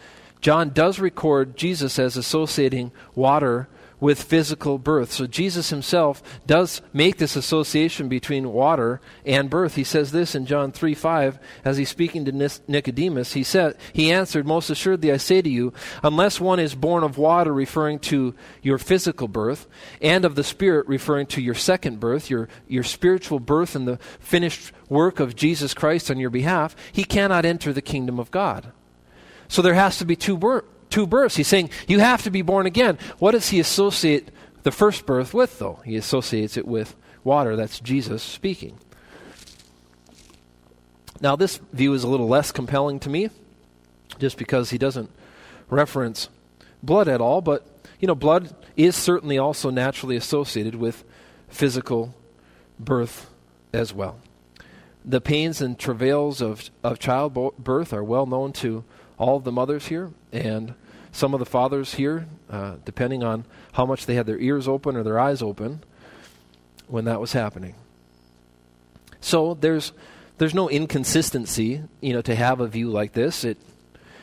[0.40, 3.68] John does record Jesus as associating water
[4.02, 5.12] with physical birth.
[5.12, 9.76] So Jesus himself does make this association between water and birth.
[9.76, 13.34] He says this in John 3 5, as he's speaking to Nicodemus.
[13.34, 17.16] He said, He answered, Most assuredly I say to you, unless one is born of
[17.16, 19.68] water, referring to your physical birth,
[20.00, 23.98] and of the Spirit, referring to your second birth, your, your spiritual birth and the
[24.18, 28.72] finished work of Jesus Christ on your behalf, he cannot enter the kingdom of God.
[29.46, 31.34] So there has to be two births two births.
[31.34, 32.98] He's saying you have to be born again.
[33.18, 34.30] What does he associate
[34.62, 35.80] the first birth with, though?
[35.84, 37.56] He associates it with water.
[37.56, 38.78] That's Jesus speaking.
[41.20, 43.30] Now, this view is a little less compelling to me,
[44.18, 45.10] just because he doesn't
[45.70, 46.28] reference
[46.82, 47.66] blood at all, but,
[48.00, 51.04] you know, blood is certainly also naturally associated with
[51.48, 52.14] physical
[52.78, 53.30] birth
[53.72, 54.18] as well.
[55.04, 58.84] The pains and travails of, of childbirth are well known to
[59.22, 60.74] all of the mothers here, and
[61.12, 64.96] some of the fathers here, uh, depending on how much they had their ears open
[64.96, 65.84] or their eyes open
[66.88, 67.76] when that was happening.
[69.20, 69.92] So there's
[70.38, 73.44] there's no inconsistency, you know, to have a view like this.
[73.44, 73.58] It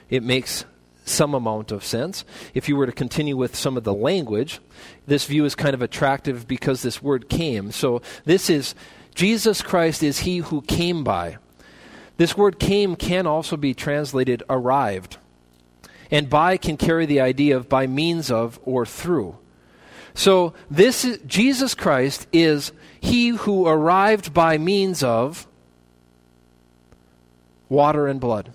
[0.09, 0.65] it makes
[1.05, 2.25] some amount of sense.
[2.53, 4.59] If you were to continue with some of the language,
[5.07, 7.71] this view is kind of attractive because this word came.
[7.71, 8.75] So this is
[9.15, 11.37] Jesus Christ is he who came by.
[12.19, 15.15] This word came can also be translated arrived.
[16.11, 19.37] And by can carry the idea of by means of or through.
[20.13, 25.47] So this is, Jesus Christ is he who arrived by means of
[27.69, 28.51] water and blood.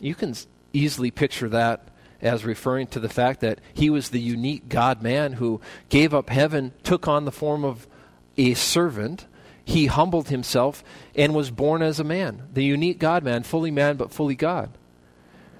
[0.00, 0.34] You can
[0.72, 1.88] easily picture that
[2.22, 6.30] as referring to the fact that he was the unique God man who gave up
[6.30, 7.86] heaven, took on the form of
[8.38, 9.26] a servant.
[9.68, 10.84] He humbled himself
[11.16, 14.70] and was born as a man, the unique God man, fully man but fully God.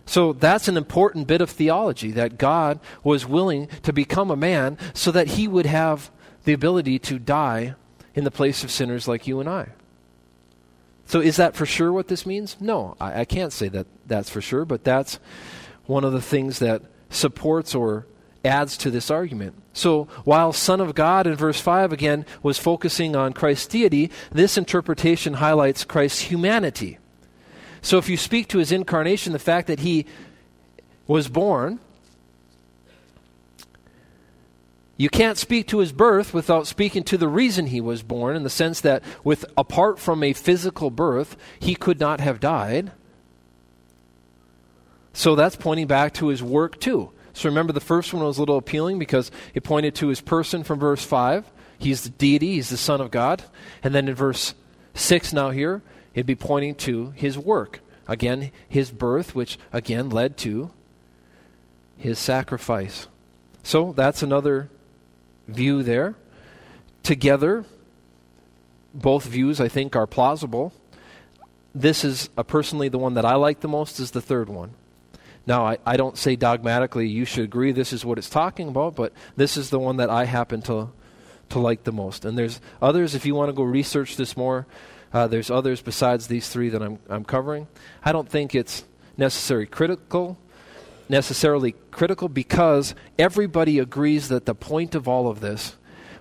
[0.07, 4.79] So that's an important bit of theology that God was willing to become a man
[4.95, 6.13] so that he would have
[6.45, 7.75] the ability to die
[8.15, 9.71] in the place of sinners like you and I.
[11.07, 12.57] So is that for sure what this means?
[12.61, 15.19] No, I, I can't say that that's for sure, but that's
[15.87, 18.07] one of the things that supports or
[18.47, 19.55] adds to this argument.
[19.73, 24.57] So while Son of God in verse 5 again was focusing on Christ's deity, this
[24.57, 26.99] interpretation highlights Christ's humanity.
[27.83, 30.07] So if you speak to his incarnation, the fact that he
[31.07, 31.79] was born,
[34.97, 38.45] you can't speak to his birth without speaking to the reason he was born in
[38.45, 42.93] the sense that with apart from a physical birth, he could not have died.
[45.13, 47.11] So that's pointing back to his work too.
[47.37, 50.65] So remember the first one was a little appealing because it pointed to his person
[50.65, 51.45] from verse 5.
[51.79, 53.43] He's the deity, he's the son of God.
[53.83, 54.55] And then in verse
[54.95, 55.83] 6 now here,
[56.17, 57.81] It'd be pointing to his work.
[58.09, 60.71] Again, his birth, which again led to
[61.99, 63.07] his sacrifice.
[63.63, 64.71] So that's another
[65.47, 66.15] view there.
[67.03, 67.67] Together,
[68.95, 70.73] both views I think are plausible.
[71.75, 74.71] This is uh, personally the one that I like the most is the third one.
[75.47, 78.97] Now, I, I don't say dogmatically you should agree this is what it's talking about,
[78.97, 80.91] but this is the one that I happen to,
[81.51, 82.25] to like the most.
[82.25, 84.67] And there's others, if you want to go research this more,
[85.13, 87.69] uh, there's others besides these three that I'm, I'm covering.
[88.05, 88.85] I don't think it's
[89.17, 90.37] necessarily critical,
[91.09, 95.77] necessarily critical because everybody agrees that the point of all of this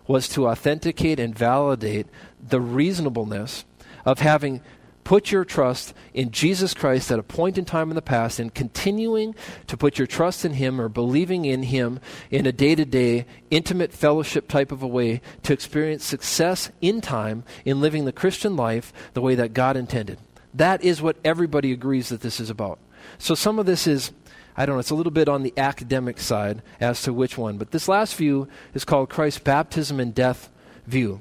[0.08, 2.06] was to authenticate and validate
[2.48, 3.66] the reasonableness
[4.06, 4.62] of having
[5.06, 8.54] put your trust in Jesus Christ at a point in time in the past and
[8.54, 9.36] continuing
[9.68, 13.26] to put your trust in Him or believing in Him in a day to day,
[13.50, 18.58] intimate fellowship type of a way to experience success in time in living the Christian
[18.58, 20.18] life the way that God intended.
[20.54, 22.80] That is what everybody agrees that this is about.
[23.18, 24.12] So some of this is.
[24.58, 27.58] I don't know, it's a little bit on the academic side as to which one.
[27.58, 30.50] But this last view is called Christ's baptism and death
[30.88, 31.20] view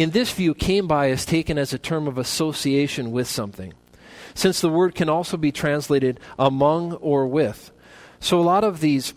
[0.00, 3.74] in this view, came by is taken as a term of association with something,
[4.34, 7.70] since the word can also be translated among or with.
[8.20, 9.14] So a lot of these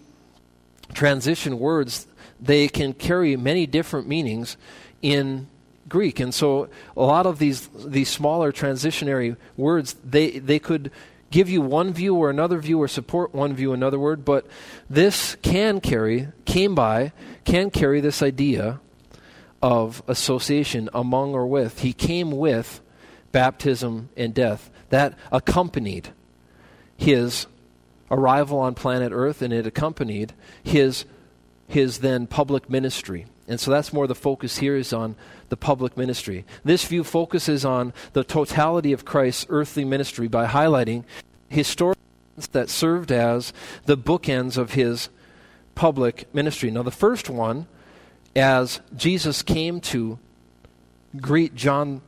[0.93, 2.07] transition words,
[2.39, 4.57] they can carry many different meanings
[5.01, 5.47] in
[5.89, 6.19] Greek.
[6.19, 10.91] And so a lot of these, these smaller transitionary words, they, they could
[11.29, 14.45] give you one view or another view or support one view another word, but
[14.89, 17.11] this can carry, came by,
[17.43, 18.79] can carry this idea
[19.63, 21.79] of association among or with.
[21.79, 22.81] He came with
[23.31, 24.69] baptism and death.
[24.89, 26.09] That accompanied
[26.97, 27.47] his
[28.11, 31.05] arrival on planet Earth and it accompanied his,
[31.65, 33.25] his then public ministry.
[33.47, 35.15] And so that's more the focus here is on
[35.47, 36.43] the public ministry.
[36.65, 41.05] This view focuses on the totality of Christ's earthly ministry by highlighting
[41.47, 41.97] historians
[42.51, 43.53] that served as
[43.85, 45.07] the bookends of his
[45.73, 46.69] public ministry.
[46.69, 47.67] Now, the first one,
[48.35, 50.19] as Jesus came to
[51.17, 52.01] greet John,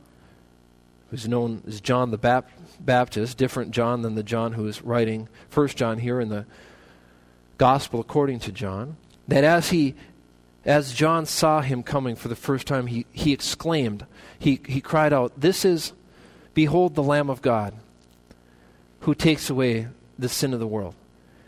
[1.10, 2.50] who's known as John the Bap-
[2.80, 6.46] Baptist, different John than the John who is writing First John here in the
[7.58, 8.96] Gospel according to John,
[9.28, 9.94] that as he
[10.66, 14.04] as John saw him coming for the first time, he, he exclaimed,
[14.36, 15.92] he, he cried out, This is,
[16.54, 17.72] behold, the Lamb of God
[19.00, 19.86] who takes away
[20.18, 20.96] the sin of the world.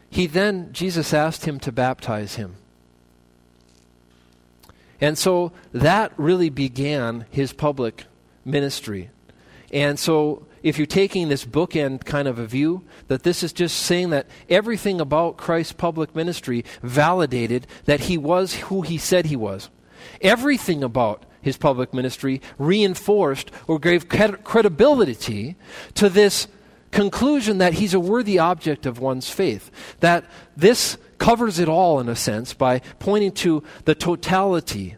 [0.09, 2.55] He then, Jesus asked him to baptize him.
[5.01, 8.05] And so that really began his public
[8.45, 9.11] ministry.
[9.73, 13.77] And so if you're taking this bookend kind of a view, that this is just
[13.79, 19.37] saying that everything about Christ's public ministry validated that he was who he said he
[19.37, 19.71] was.
[20.21, 25.57] Everything about his public ministry reinforced or gave credibility
[25.95, 26.49] to this
[26.91, 29.71] conclusion that he's a worthy object of one's faith.
[30.01, 30.25] That
[30.57, 34.97] this covers it all, in a sense, by pointing to the totality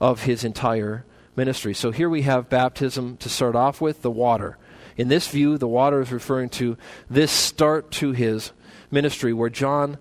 [0.00, 1.04] of his entire
[1.36, 1.74] ministry.
[1.74, 4.58] So here we have baptism to start off with, the water.
[4.96, 6.76] In this view, the water is referring to
[7.08, 8.52] this start to his
[8.90, 9.98] ministry where John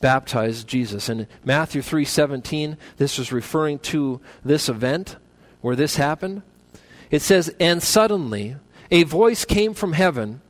[0.00, 1.08] baptized Jesus.
[1.08, 5.16] In Matthew 3:17, this is referring to this event
[5.60, 6.42] where this happened.
[7.10, 8.56] It says, "And suddenly
[8.90, 10.40] a voice came from heaven,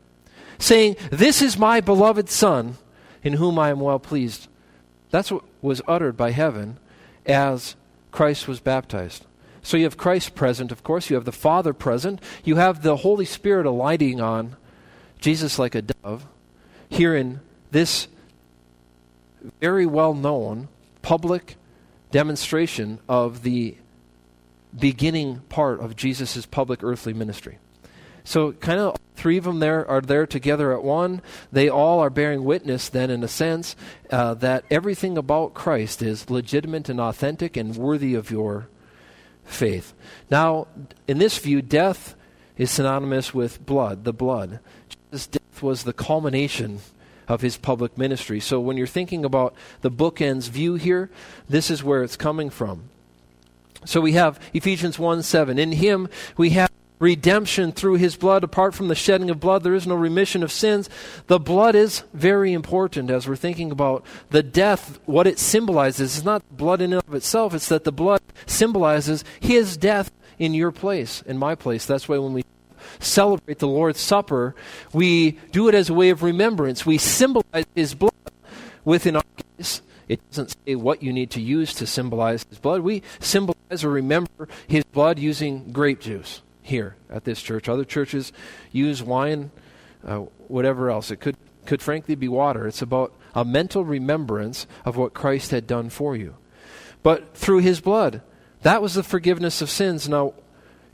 [0.58, 2.78] saying, "This is my beloved son,
[3.22, 4.48] in whom I am well pleased."
[5.10, 6.78] That's what was uttered by heaven
[7.26, 7.76] as
[8.10, 9.26] Christ was baptized.
[9.62, 11.08] So you have Christ present, of course.
[11.08, 12.20] You have the Father present.
[12.44, 14.56] You have the Holy Spirit alighting on
[15.20, 16.26] Jesus like a dove.
[16.88, 18.08] Here in this
[19.60, 20.68] very well known
[21.00, 21.56] public
[22.10, 23.76] demonstration of the
[24.78, 27.58] beginning part of Jesus' public earthly ministry.
[28.24, 31.22] So, kind of three of them there are there together at one.
[31.50, 33.76] They all are bearing witness, then, in a sense,
[34.10, 38.68] uh, that everything about Christ is legitimate and authentic and worthy of your
[39.44, 39.92] faith.
[40.30, 40.68] Now,
[41.08, 42.14] in this view, death
[42.56, 44.60] is synonymous with blood, the blood.
[45.10, 46.80] Jesus' death was the culmination
[47.28, 48.40] of his public ministry.
[48.40, 51.10] So when you're thinking about the bookends view here,
[51.48, 52.84] this is where it's coming from.
[53.84, 55.58] So we have Ephesians 1 7.
[55.58, 56.70] In him we have
[57.02, 58.44] redemption through his blood.
[58.44, 60.88] Apart from the shedding of blood, there is no remission of sins.
[61.26, 66.16] The blood is very important as we're thinking about the death, what it symbolizes.
[66.16, 70.54] It's not blood in and of itself, it's that the blood symbolizes his death in
[70.54, 71.84] your place, in my place.
[71.86, 72.44] That's why when we
[73.00, 74.54] celebrate the Lord's Supper,
[74.92, 76.86] we do it as a way of remembrance.
[76.86, 78.12] We symbolize his blood
[78.84, 79.24] within our
[79.56, 82.82] case, it doesn't say what you need to use to symbolize his blood.
[82.82, 87.68] We symbolize or remember his blood using grape juice here at this church.
[87.68, 88.32] Other churches
[88.70, 89.50] use wine,
[90.06, 91.10] uh, whatever else.
[91.10, 91.36] It could,
[91.66, 92.66] could frankly be water.
[92.66, 96.36] It's about a mental remembrance of what Christ had done for you.
[97.02, 98.22] But through his blood,
[98.62, 100.08] that was the forgiveness of sins.
[100.08, 100.34] Now,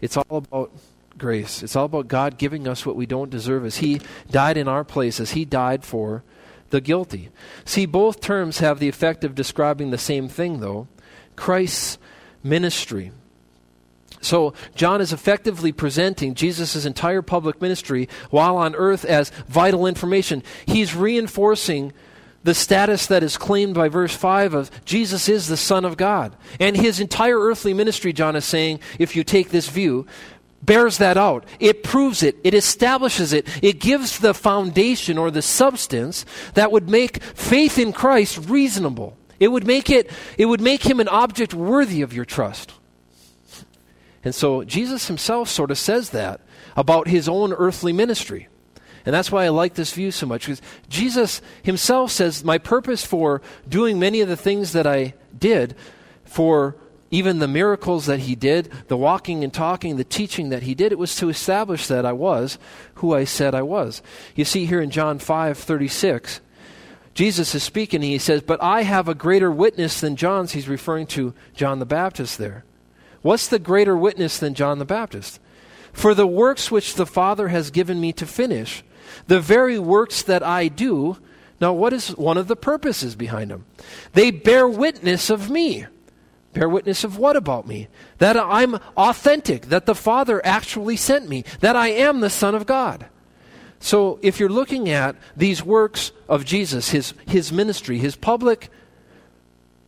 [0.01, 0.73] it's all about
[1.19, 1.62] grace.
[1.62, 4.01] It's all about God giving us what we don't deserve as he
[4.31, 6.23] died in our place, as he died for
[6.71, 7.31] the guilty.
[7.64, 10.87] See, both terms have the effect of describing the same thing, though
[11.37, 11.99] Christ's
[12.43, 13.12] ministry.
[14.21, 20.43] So, John is effectively presenting Jesus' entire public ministry while on earth as vital information.
[20.66, 21.93] He's reinforcing
[22.45, 26.35] the status that is claimed by verse 5 of Jesus is the Son of God.
[26.59, 30.07] And his entire earthly ministry, John is saying, if you take this view,
[30.62, 31.45] bears that out.
[31.61, 32.37] It proves it.
[32.45, 33.47] It establishes it.
[33.62, 39.16] It gives the foundation or the substance that would make faith in Christ reasonable.
[39.41, 42.73] It would make it, it would make him an object worthy of your trust.
[44.25, 46.41] And so Jesus himself sort of says that
[46.77, 48.49] about his own earthly ministry.
[49.07, 53.07] And that's why I like this view so much because Jesus himself says, My purpose
[53.07, 55.77] for doing many of the things that I did,
[56.25, 56.77] for
[57.11, 60.93] even the miracles that he did, the walking and talking, the teaching that he did,
[60.93, 62.59] it was to establish that I was
[62.97, 64.03] who I said I was.
[64.35, 66.41] You see here in John 5 36,
[67.14, 70.53] Jesus is speaking he says, But I have a greater witness than John's.
[70.53, 72.64] He's referring to John the Baptist there.
[73.23, 75.41] What's the greater witness than John the Baptist?
[75.93, 78.85] For the works which the Father has given me to finish,
[79.27, 81.19] the very works that I do,
[81.61, 83.64] now what is one of the purposes behind them?
[84.12, 85.87] They bear witness of me.
[86.53, 87.89] Bear witness of what about me?
[88.19, 92.66] That I'm authentic, that the Father actually sent me, that I am the Son of
[92.66, 93.07] God.
[93.81, 98.71] So if you're looking at these works of Jesus, his, his ministry, his public,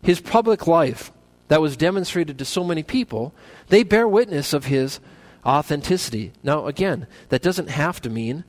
[0.02, 1.12] his public life,
[1.50, 3.34] that was demonstrated to so many people,
[3.70, 5.00] they bear witness of his
[5.44, 6.30] authenticity.
[6.44, 8.44] Now, again, that doesn't have to mean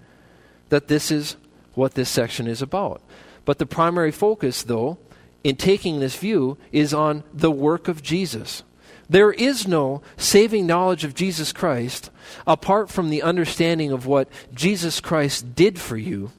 [0.70, 1.36] that this is
[1.74, 3.02] what this section is about.
[3.44, 5.00] But the primary focus, though,
[5.44, 8.62] in taking this view is on the work of Jesus.
[9.10, 12.12] There is no saving knowledge of Jesus Christ
[12.46, 16.30] apart from the understanding of what Jesus Christ did for you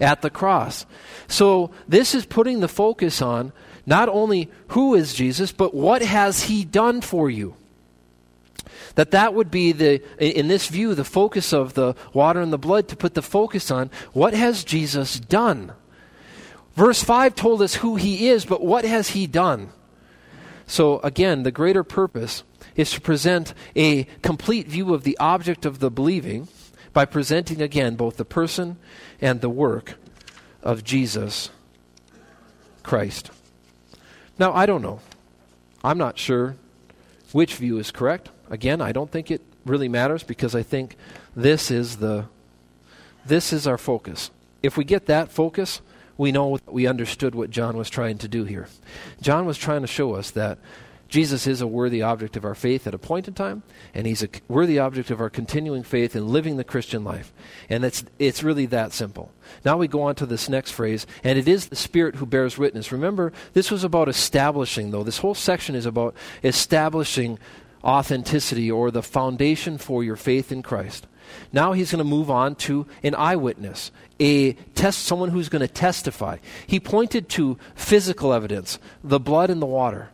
[0.00, 0.86] at the cross.
[1.28, 3.52] So, this is putting the focus on
[3.86, 7.54] not only who is Jesus, but what has he done for you.
[8.96, 12.58] That that would be the in this view the focus of the water and the
[12.58, 15.72] blood to put the focus on what has Jesus done.
[16.74, 19.70] Verse 5 told us who he is, but what has he done?
[20.66, 22.42] So, again, the greater purpose
[22.74, 26.48] is to present a complete view of the object of the believing
[26.92, 28.76] by presenting again both the person
[29.20, 29.94] and the work
[30.62, 31.50] of Jesus
[32.82, 33.30] Christ.
[34.38, 35.00] Now, I don't know.
[35.82, 36.56] I'm not sure
[37.32, 38.30] which view is correct.
[38.50, 40.96] Again, I don't think it really matters because I think
[41.34, 42.26] this is the
[43.24, 44.30] this is our focus.
[44.62, 45.80] If we get that focus,
[46.16, 48.68] we know we understood what John was trying to do here.
[49.20, 50.58] John was trying to show us that
[51.08, 53.62] Jesus is a worthy object of our faith at a point in time,
[53.94, 57.32] and he's a worthy object of our continuing faith in living the Christian life.
[57.68, 59.30] And it's, it's really that simple.
[59.64, 62.58] Now we go on to this next phrase, and it is the Spirit who bears
[62.58, 62.90] witness.
[62.90, 65.04] Remember, this was about establishing, though.
[65.04, 67.38] This whole section is about establishing
[67.84, 71.06] authenticity or the foundation for your faith in Christ.
[71.52, 75.72] Now he's going to move on to an eyewitness, a test, someone who's going to
[75.72, 76.38] testify.
[76.66, 80.10] He pointed to physical evidence, the blood and the water.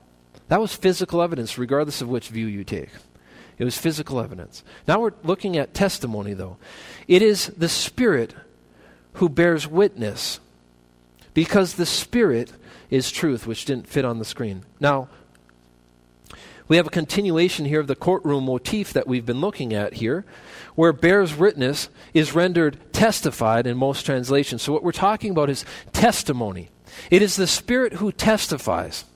[0.52, 2.90] That was physical evidence, regardless of which view you take.
[3.56, 4.62] It was physical evidence.
[4.86, 6.58] Now we're looking at testimony, though.
[7.08, 8.34] It is the Spirit
[9.14, 10.40] who bears witness,
[11.32, 12.52] because the Spirit
[12.90, 14.64] is truth, which didn't fit on the screen.
[14.78, 15.08] Now,
[16.68, 20.26] we have a continuation here of the courtroom motif that we've been looking at here,
[20.74, 24.60] where bears witness is rendered testified in most translations.
[24.60, 26.68] So, what we're talking about is testimony.
[27.10, 29.06] It is the Spirit who testifies.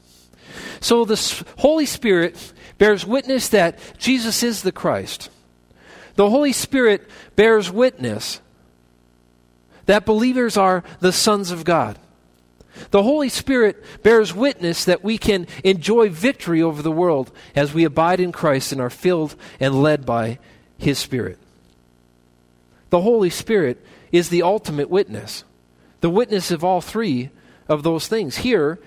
[0.80, 5.30] So, the Holy Spirit bears witness that Jesus is the Christ.
[6.16, 8.40] The Holy Spirit bears witness
[9.86, 11.98] that believers are the sons of God.
[12.90, 17.84] The Holy Spirit bears witness that we can enjoy victory over the world as we
[17.84, 20.38] abide in Christ and are filled and led by
[20.76, 21.38] His Spirit.
[22.90, 25.44] The Holy Spirit is the ultimate witness,
[26.00, 27.30] the witness of all three
[27.68, 28.38] of those things.
[28.38, 28.78] Here,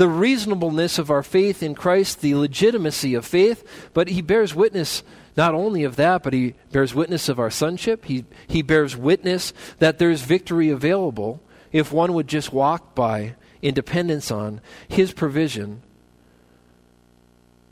[0.00, 5.02] the reasonableness of our faith in Christ, the legitimacy of faith, but He bears witness
[5.36, 8.06] not only of that, but He bears witness of our sonship.
[8.06, 13.74] He, he bears witness that there's victory available if one would just walk by in
[13.74, 15.82] dependence on His provision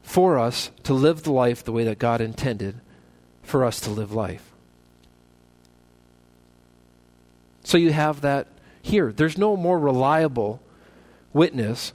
[0.03, 2.79] for us to live the life the way that God intended
[3.43, 4.53] for us to live life.
[7.65, 8.49] So you have that
[8.83, 9.13] here.
[9.13, 10.61] There's no more reliable
[11.33, 11.95] witness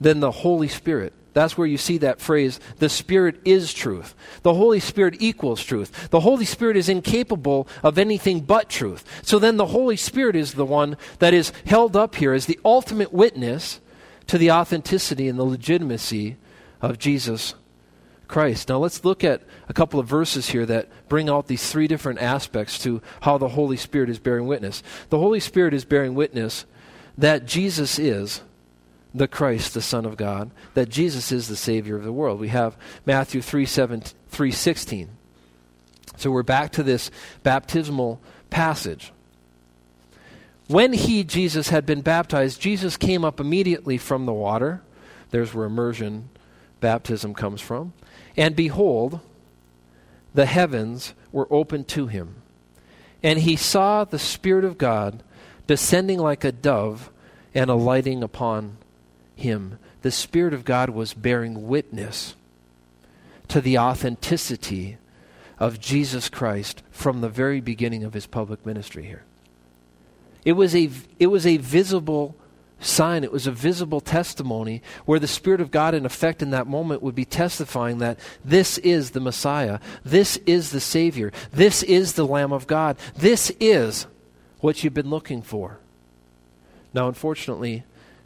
[0.00, 1.12] than the Holy Spirit.
[1.34, 4.14] That's where you see that phrase, the Spirit is truth.
[4.42, 6.08] The Holy Spirit equals truth.
[6.10, 9.04] The Holy Spirit is incapable of anything but truth.
[9.22, 12.60] So then the Holy Spirit is the one that is held up here as the
[12.64, 13.80] ultimate witness
[14.28, 16.36] to the authenticity and the legitimacy
[16.80, 17.54] of Jesus
[18.28, 18.68] Christ.
[18.68, 22.22] Now let's look at a couple of verses here that bring out these three different
[22.22, 24.84] aspects to how the Holy Spirit is bearing witness.
[25.10, 26.64] The Holy Spirit is bearing witness
[27.18, 28.40] that Jesus is
[29.14, 32.40] the Christ, the Son of God, that Jesus is the Savior of the world.
[32.40, 35.08] We have Matthew 3, 7, 3 16.
[36.16, 37.10] So we're back to this
[37.42, 39.12] baptismal passage.
[40.66, 44.82] When he, Jesus, had been baptized, Jesus came up immediately from the water.
[45.30, 46.30] There's where immersion
[46.80, 47.92] baptism comes from.
[48.36, 49.20] And behold,
[50.32, 52.36] the heavens were opened to him.
[53.22, 55.22] And he saw the Spirit of God
[55.66, 57.10] descending like a dove
[57.54, 58.76] and alighting upon
[59.34, 62.34] him, the Spirit of God was bearing witness
[63.48, 64.98] to the authenticity
[65.58, 69.22] of Jesus Christ from the very beginning of his public ministry here.
[70.44, 72.34] It was a, it was a visible
[72.80, 76.66] sign, it was a visible testimony where the Spirit of God, in effect, in that
[76.66, 82.12] moment, would be testifying that this is the Messiah, this is the Savior, this is
[82.12, 84.06] the Lamb of God, this is
[84.60, 85.78] what you've been looking for.
[86.92, 87.84] Now, unfortunately,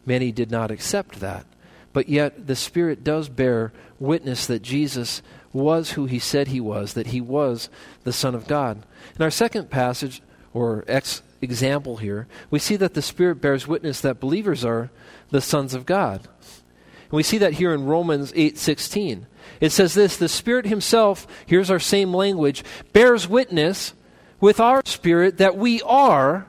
[0.08, 1.44] Many did not accept that.
[1.92, 5.20] But yet, the Spirit does bear witness that Jesus
[5.52, 7.68] was who he said he was, that he was
[8.04, 8.86] the Son of God.
[9.16, 10.22] In our second passage,
[10.54, 14.88] or ex- example here, we see that the Spirit bears witness that believers are
[15.28, 16.26] the sons of God.
[16.40, 19.26] And we see that here in Romans 8:16.
[19.60, 23.92] It says this, the Spirit himself, here's our same language, bears witness
[24.40, 26.46] with our spirit that we are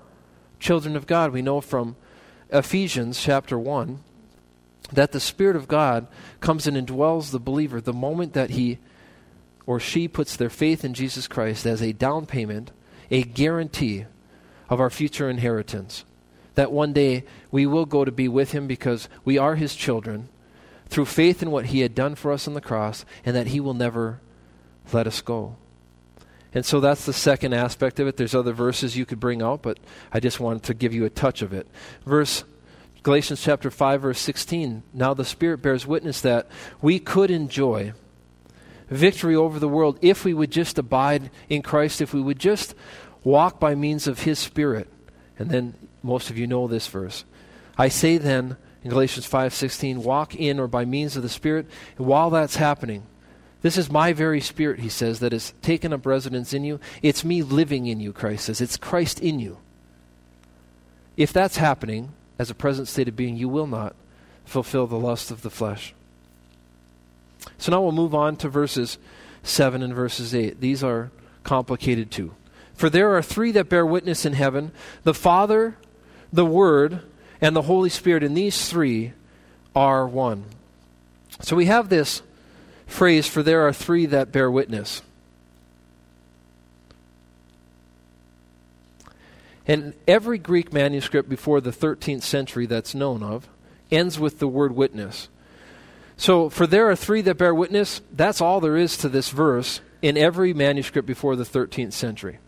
[0.61, 1.33] children of God.
[1.33, 1.97] We know from
[2.51, 3.99] Ephesians chapter 1
[4.91, 6.07] that the Spirit of God
[6.39, 8.79] comes in and indwells the believer the moment that he
[9.67, 12.71] or she puts their faith in Jesus Christ as a down payment,
[13.11, 14.05] a guarantee
[14.67, 16.05] of our future inheritance.
[16.55, 20.27] That one day we will go to be with him because we are his children
[20.87, 23.59] through faith in what he had done for us on the cross and that he
[23.59, 24.21] will never
[24.91, 25.55] let us go.
[26.53, 28.17] And so that's the second aspect of it.
[28.17, 29.79] There's other verses you could bring out, but
[30.11, 31.67] I just wanted to give you a touch of it.
[32.05, 32.43] Verse
[33.01, 34.83] Galatians chapter 5 verse 16.
[34.93, 36.47] Now the Spirit bears witness that
[36.81, 37.93] we could enjoy
[38.89, 42.75] victory over the world if we would just abide in Christ, if we would just
[43.23, 44.89] walk by means of his spirit.
[45.37, 47.23] And then most of you know this verse.
[47.77, 52.07] I say then in Galatians 5:16, walk in or by means of the Spirit, and
[52.07, 53.03] while that's happening,
[53.61, 56.79] this is my very spirit, he says, that has taken up residence in you.
[57.01, 58.61] It's me living in you, Christ says.
[58.61, 59.57] It's Christ in you.
[61.17, 63.95] If that's happening as a present state of being, you will not
[64.45, 65.93] fulfill the lust of the flesh.
[67.57, 68.97] So now we'll move on to verses
[69.43, 70.61] 7 and verses 8.
[70.61, 71.11] These are
[71.43, 72.33] complicated too.
[72.73, 74.71] For there are three that bear witness in heaven
[75.03, 75.75] the Father,
[76.31, 77.01] the Word,
[77.41, 79.11] and the Holy Spirit, and these three
[79.75, 80.45] are one.
[81.41, 82.21] So we have this
[82.89, 85.01] phrase, for there are three that bear witness.
[89.69, 93.47] And every Greek manuscript before the 13th century that's known of
[93.91, 95.29] ends with the word witness.
[96.17, 99.79] So, for there are three that bear witness, that's all there is to this verse
[100.01, 102.39] in every manuscript before the 13th century.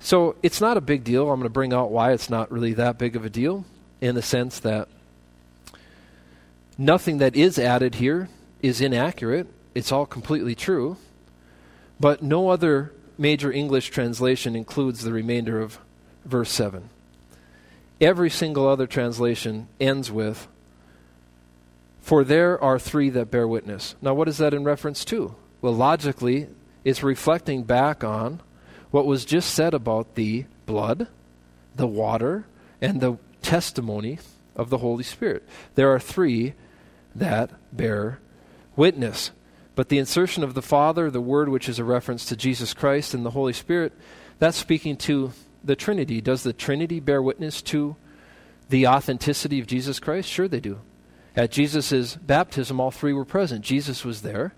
[0.00, 1.30] So, it's not a big deal.
[1.30, 3.64] I'm going to bring out why it's not really that big of a deal
[4.00, 4.88] in the sense that
[6.78, 8.28] nothing that is added here
[8.64, 9.46] is inaccurate.
[9.74, 10.96] It's all completely true.
[12.00, 15.78] But no other major English translation includes the remainder of
[16.24, 16.88] verse 7.
[18.00, 20.48] Every single other translation ends with,
[22.00, 23.96] For there are three that bear witness.
[24.00, 25.34] Now, what is that in reference to?
[25.60, 26.46] Well, logically,
[26.84, 28.40] it's reflecting back on
[28.90, 31.08] what was just said about the blood,
[31.76, 32.46] the water,
[32.80, 34.20] and the testimony
[34.56, 35.46] of the Holy Spirit.
[35.74, 36.54] There are three
[37.14, 38.20] that bear
[38.76, 39.30] witness.
[39.74, 43.14] But the insertion of the Father, the Word, which is a reference to Jesus Christ
[43.14, 43.92] and the Holy Spirit,
[44.38, 45.32] that's speaking to
[45.64, 46.20] the Trinity.
[46.20, 47.96] Does the Trinity bear witness to
[48.68, 50.28] the authenticity of Jesus Christ?
[50.28, 50.80] Sure, they do.
[51.36, 53.64] At Jesus' baptism, all three were present.
[53.64, 54.54] Jesus was there,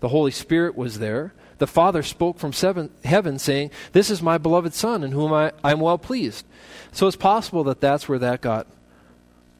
[0.00, 1.32] the Holy Spirit was there.
[1.58, 5.52] The Father spoke from seven, heaven, saying, This is my beloved Son, in whom I,
[5.62, 6.44] I'm well pleased.
[6.92, 8.66] So it's possible that that's where that got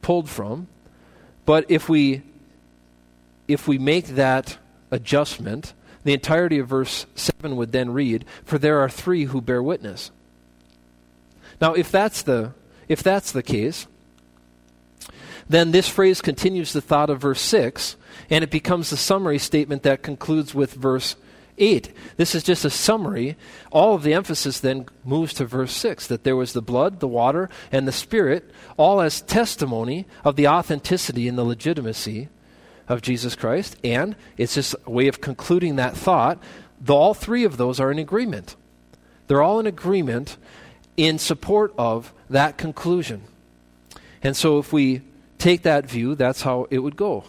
[0.01, 0.67] pulled from.
[1.45, 2.21] But if we
[3.47, 4.57] if we make that
[4.91, 5.73] adjustment,
[6.03, 10.11] the entirety of verse 7 would then read, For there are three who bear witness.
[11.59, 12.53] Now, if that's the,
[12.87, 13.87] if that's the case,
[15.47, 17.95] then this phrase continues the thought of verse 6,
[18.29, 21.15] and it becomes the summary statement that concludes with verse
[21.57, 21.91] 8.
[22.17, 23.37] This is just a summary.
[23.71, 27.07] All of the emphasis then moves to verse 6 that there was the blood, the
[27.07, 32.29] water, and the Spirit, all as testimony of the authenticity and the legitimacy
[32.87, 36.37] of Jesus Christ, and it's just a way of concluding that thought.
[36.79, 38.55] The, all three of those are in agreement.
[39.27, 40.37] They're all in agreement
[40.97, 43.23] in support of that conclusion.
[44.21, 45.01] And so if we
[45.37, 47.25] take that view, that's how it would go.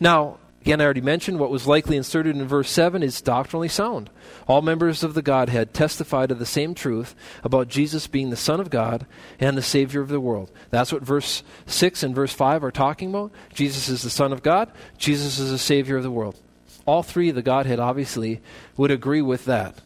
[0.00, 4.10] Now, Again, I already mentioned what was likely inserted in verse 7 is doctrinally sound.
[4.46, 8.60] All members of the Godhead testify to the same truth about Jesus being the Son
[8.60, 9.06] of God
[9.40, 10.50] and the Savior of the world.
[10.68, 13.32] That's what verse 6 and verse 5 are talking about.
[13.54, 16.38] Jesus is the Son of God, Jesus is the Savior of the world.
[16.84, 18.42] All three of the Godhead obviously
[18.76, 19.80] would agree with that.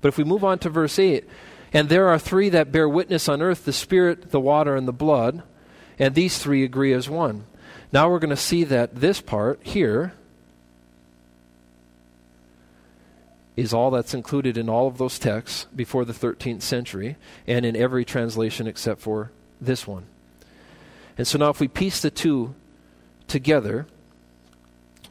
[0.00, 1.28] But if we move on to verse 8,
[1.72, 4.92] and there are three that bear witness on earth the Spirit, the water, and the
[4.92, 5.42] blood,
[5.98, 7.44] and these three agree as one.
[7.92, 10.14] Now we're going to see that this part here
[13.54, 17.16] is all that's included in all of those texts before the 13th century
[17.46, 19.30] and in every translation except for
[19.60, 20.06] this one.
[21.18, 22.54] And so now if we piece the two
[23.28, 23.86] together,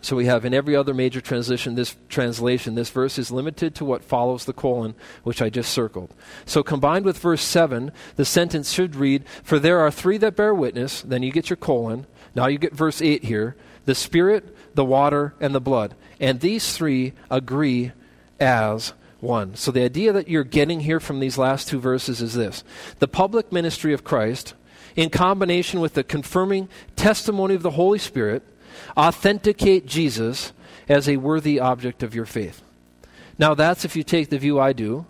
[0.01, 3.85] so we have in every other major translation this translation this verse is limited to
[3.85, 6.13] what follows the colon which I just circled.
[6.45, 10.53] So combined with verse 7, the sentence should read, "For there are three that bear
[10.53, 14.85] witness," then you get your colon, now you get verse 8 here the Spirit, the
[14.85, 15.95] water, and the blood.
[16.19, 17.91] And these three agree
[18.39, 19.55] as one.
[19.55, 22.63] So the idea that you're getting here from these last two verses is this
[22.99, 24.53] the public ministry of Christ
[24.95, 28.43] in combination with the confirming testimony of the Holy Spirit,
[28.97, 30.53] authenticate Jesus
[30.89, 32.61] as a worthy object of your faith.
[33.37, 35.05] Now, that's if you take the view I do,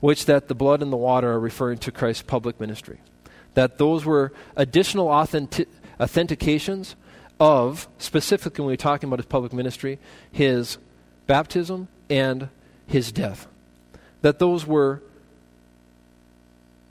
[0.00, 2.98] which that the blood and the water are referring to Christ's public ministry.
[3.54, 6.94] That those were additional authentic- authentications
[7.40, 9.98] of, specifically when we're talking about his public ministry,
[10.30, 10.78] his
[11.26, 12.48] baptism and
[12.86, 13.46] his death.
[14.22, 15.02] That those were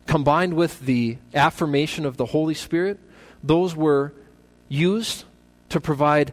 [0.06, 3.00] combined with the affirmation of the Holy Spirit,
[3.44, 4.14] those were
[4.70, 5.24] used
[5.74, 6.32] to provide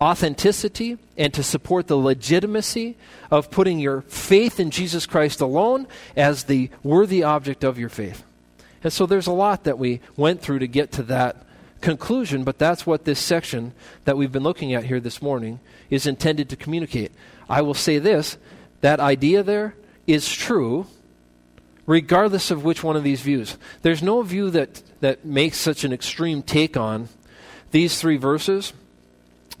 [0.00, 2.96] authenticity and to support the legitimacy
[3.30, 5.86] of putting your faith in Jesus Christ alone
[6.16, 8.24] as the worthy object of your faith.
[8.82, 11.44] And so there's a lot that we went through to get to that
[11.80, 13.72] conclusion, but that's what this section
[14.04, 17.12] that we've been looking at here this morning is intended to communicate.
[17.48, 18.38] I will say this
[18.80, 19.74] that idea there
[20.06, 20.86] is true
[21.86, 23.56] regardless of which one of these views.
[23.82, 27.08] There's no view that, that makes such an extreme take on
[27.70, 28.72] these three verses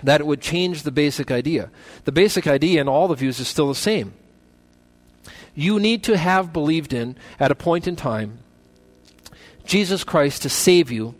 [0.02, 1.70] that it would change the basic idea.
[2.04, 4.14] The basic idea in all the views is still the same.
[5.54, 8.38] You need to have believed in, at a point in time,
[9.64, 11.14] Jesus Christ to save you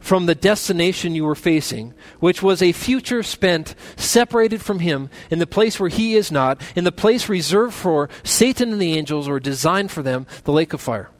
[0.00, 5.40] from the destination you were facing, which was a future spent separated from Him in
[5.40, 9.28] the place where He is not, in the place reserved for Satan and the angels
[9.28, 11.10] or designed for them, the lake of fire.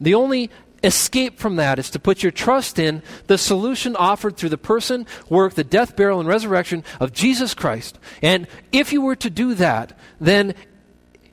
[0.00, 0.50] The only
[0.84, 5.06] escape from that is to put your trust in the solution offered through the person,
[5.28, 7.98] work, the death, burial, and resurrection of Jesus Christ.
[8.22, 10.54] And if you were to do that, then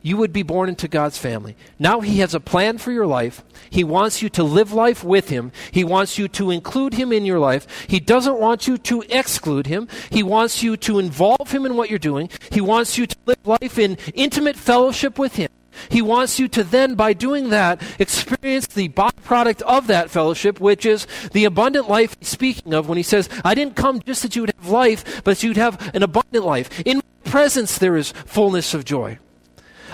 [0.01, 1.55] you would be born into God's family.
[1.77, 3.43] Now He has a plan for your life.
[3.69, 5.51] He wants you to live life with Him.
[5.71, 7.67] He wants you to include Him in your life.
[7.87, 9.87] He doesn't want you to exclude Him.
[10.09, 12.29] He wants you to involve Him in what you're doing.
[12.51, 15.49] He wants you to live life in intimate fellowship with Him.
[15.89, 20.85] He wants you to then, by doing that, experience the byproduct of that fellowship, which
[20.85, 24.35] is the abundant life he's speaking of when he says, I didn't come just that
[24.35, 26.81] you would have life, but you'd have an abundant life.
[26.81, 29.19] In my presence there is fullness of joy.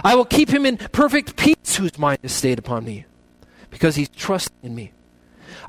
[0.04, 3.06] I will keep him in perfect peace whose mind is stayed upon me,
[3.70, 4.92] because he's trusting in me.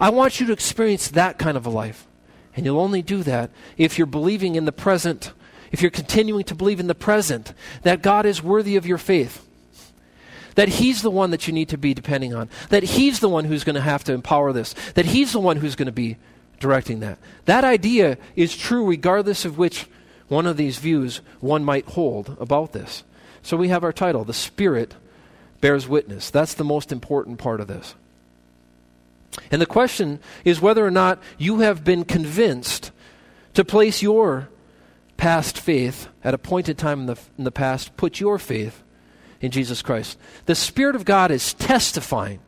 [0.00, 2.06] I want you to experience that kind of a life.
[2.54, 5.32] And you'll only do that if you're believing in the present,
[5.70, 9.47] if you're continuing to believe in the present, that God is worthy of your faith
[10.58, 13.44] that He's the one that you need to be depending on, that He's the one
[13.44, 16.16] who's going to have to empower this, that He's the one who's going to be
[16.58, 17.20] directing that.
[17.44, 19.86] That idea is true regardless of which
[20.26, 23.04] one of these views one might hold about this.
[23.40, 24.96] So we have our title, The Spirit
[25.60, 26.28] Bears Witness.
[26.28, 27.94] That's the most important part of this.
[29.52, 32.90] And the question is whether or not you have been convinced
[33.54, 34.48] to place your
[35.16, 38.82] past faith at a point in time in the, in the past, put your faith
[39.40, 40.18] in Jesus Christ.
[40.46, 42.40] The Spirit of God is testifying.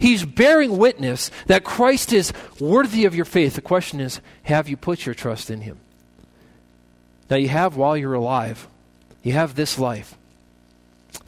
[0.00, 3.54] He's bearing witness that Christ is worthy of your faith.
[3.54, 5.78] The question is have you put your trust in Him?
[7.28, 8.68] Now, you have while you're alive,
[9.22, 10.16] you have this life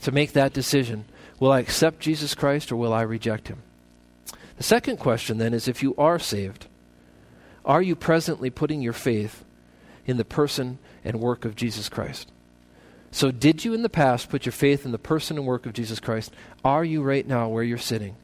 [0.03, 1.05] to make that decision.
[1.41, 3.63] Will I accept Jesus Christ or will I reject Him?
[4.57, 6.67] The second question then is if you are saved,
[7.65, 9.45] are you presently putting your faith
[10.07, 12.33] in the person and work of Jesus Christ?
[13.11, 15.73] So, did you in the past put your faith in the person and work of
[15.73, 16.33] Jesus Christ?
[16.65, 18.17] Are you right now where you're sitting?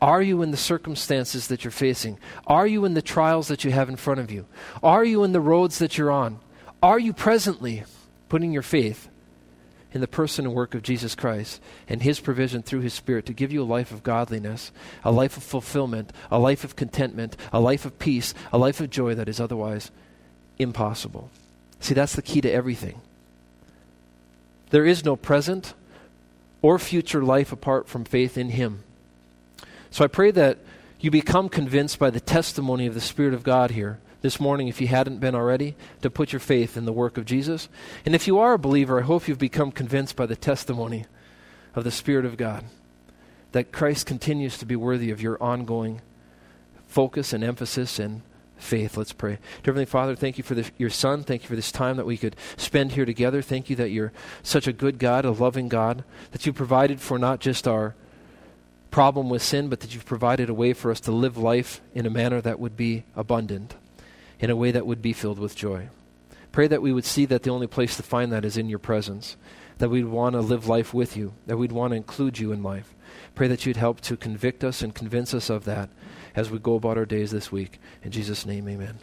[0.00, 2.18] Are you in the circumstances that you're facing?
[2.46, 4.46] Are you in the trials that you have in front of you?
[4.82, 6.40] Are you in the roads that you're on?
[6.82, 7.84] Are you presently
[8.28, 9.08] putting your faith
[9.92, 13.32] in the person and work of Jesus Christ and His provision through His Spirit to
[13.32, 14.72] give you a life of godliness,
[15.04, 18.90] a life of fulfillment, a life of contentment, a life of peace, a life of
[18.90, 19.90] joy that is otherwise
[20.58, 21.30] impossible?
[21.78, 23.00] See, that's the key to everything.
[24.74, 25.72] There is no present
[26.60, 28.82] or future life apart from faith in Him.
[29.92, 30.58] So I pray that
[30.98, 34.80] you become convinced by the testimony of the Spirit of God here this morning, if
[34.80, 37.68] you hadn't been already, to put your faith in the work of Jesus.
[38.04, 41.04] And if you are a believer, I hope you've become convinced by the testimony
[41.76, 42.64] of the Spirit of God
[43.52, 46.00] that Christ continues to be worthy of your ongoing
[46.88, 48.22] focus and emphasis and
[48.64, 48.96] faith.
[48.96, 49.38] Let's pray.
[49.64, 51.22] Heavenly Father, thank you for the, your Son.
[51.22, 53.42] Thank you for this time that we could spend here together.
[53.42, 54.12] Thank you that you're
[54.42, 57.94] such a good God, a loving God, that you provided for not just our
[58.90, 62.06] problem with sin, but that you've provided a way for us to live life in
[62.06, 63.74] a manner that would be abundant,
[64.38, 65.88] in a way that would be filled with joy.
[66.52, 68.78] Pray that we would see that the only place to find that is in your
[68.78, 69.36] presence,
[69.78, 72.62] that we'd want to live life with you, that we'd want to include you in
[72.62, 72.93] life.
[73.34, 75.90] Pray that you'd help to convict us and convince us of that
[76.36, 77.80] as we go about our days this week.
[78.02, 78.98] In Jesus' name, amen.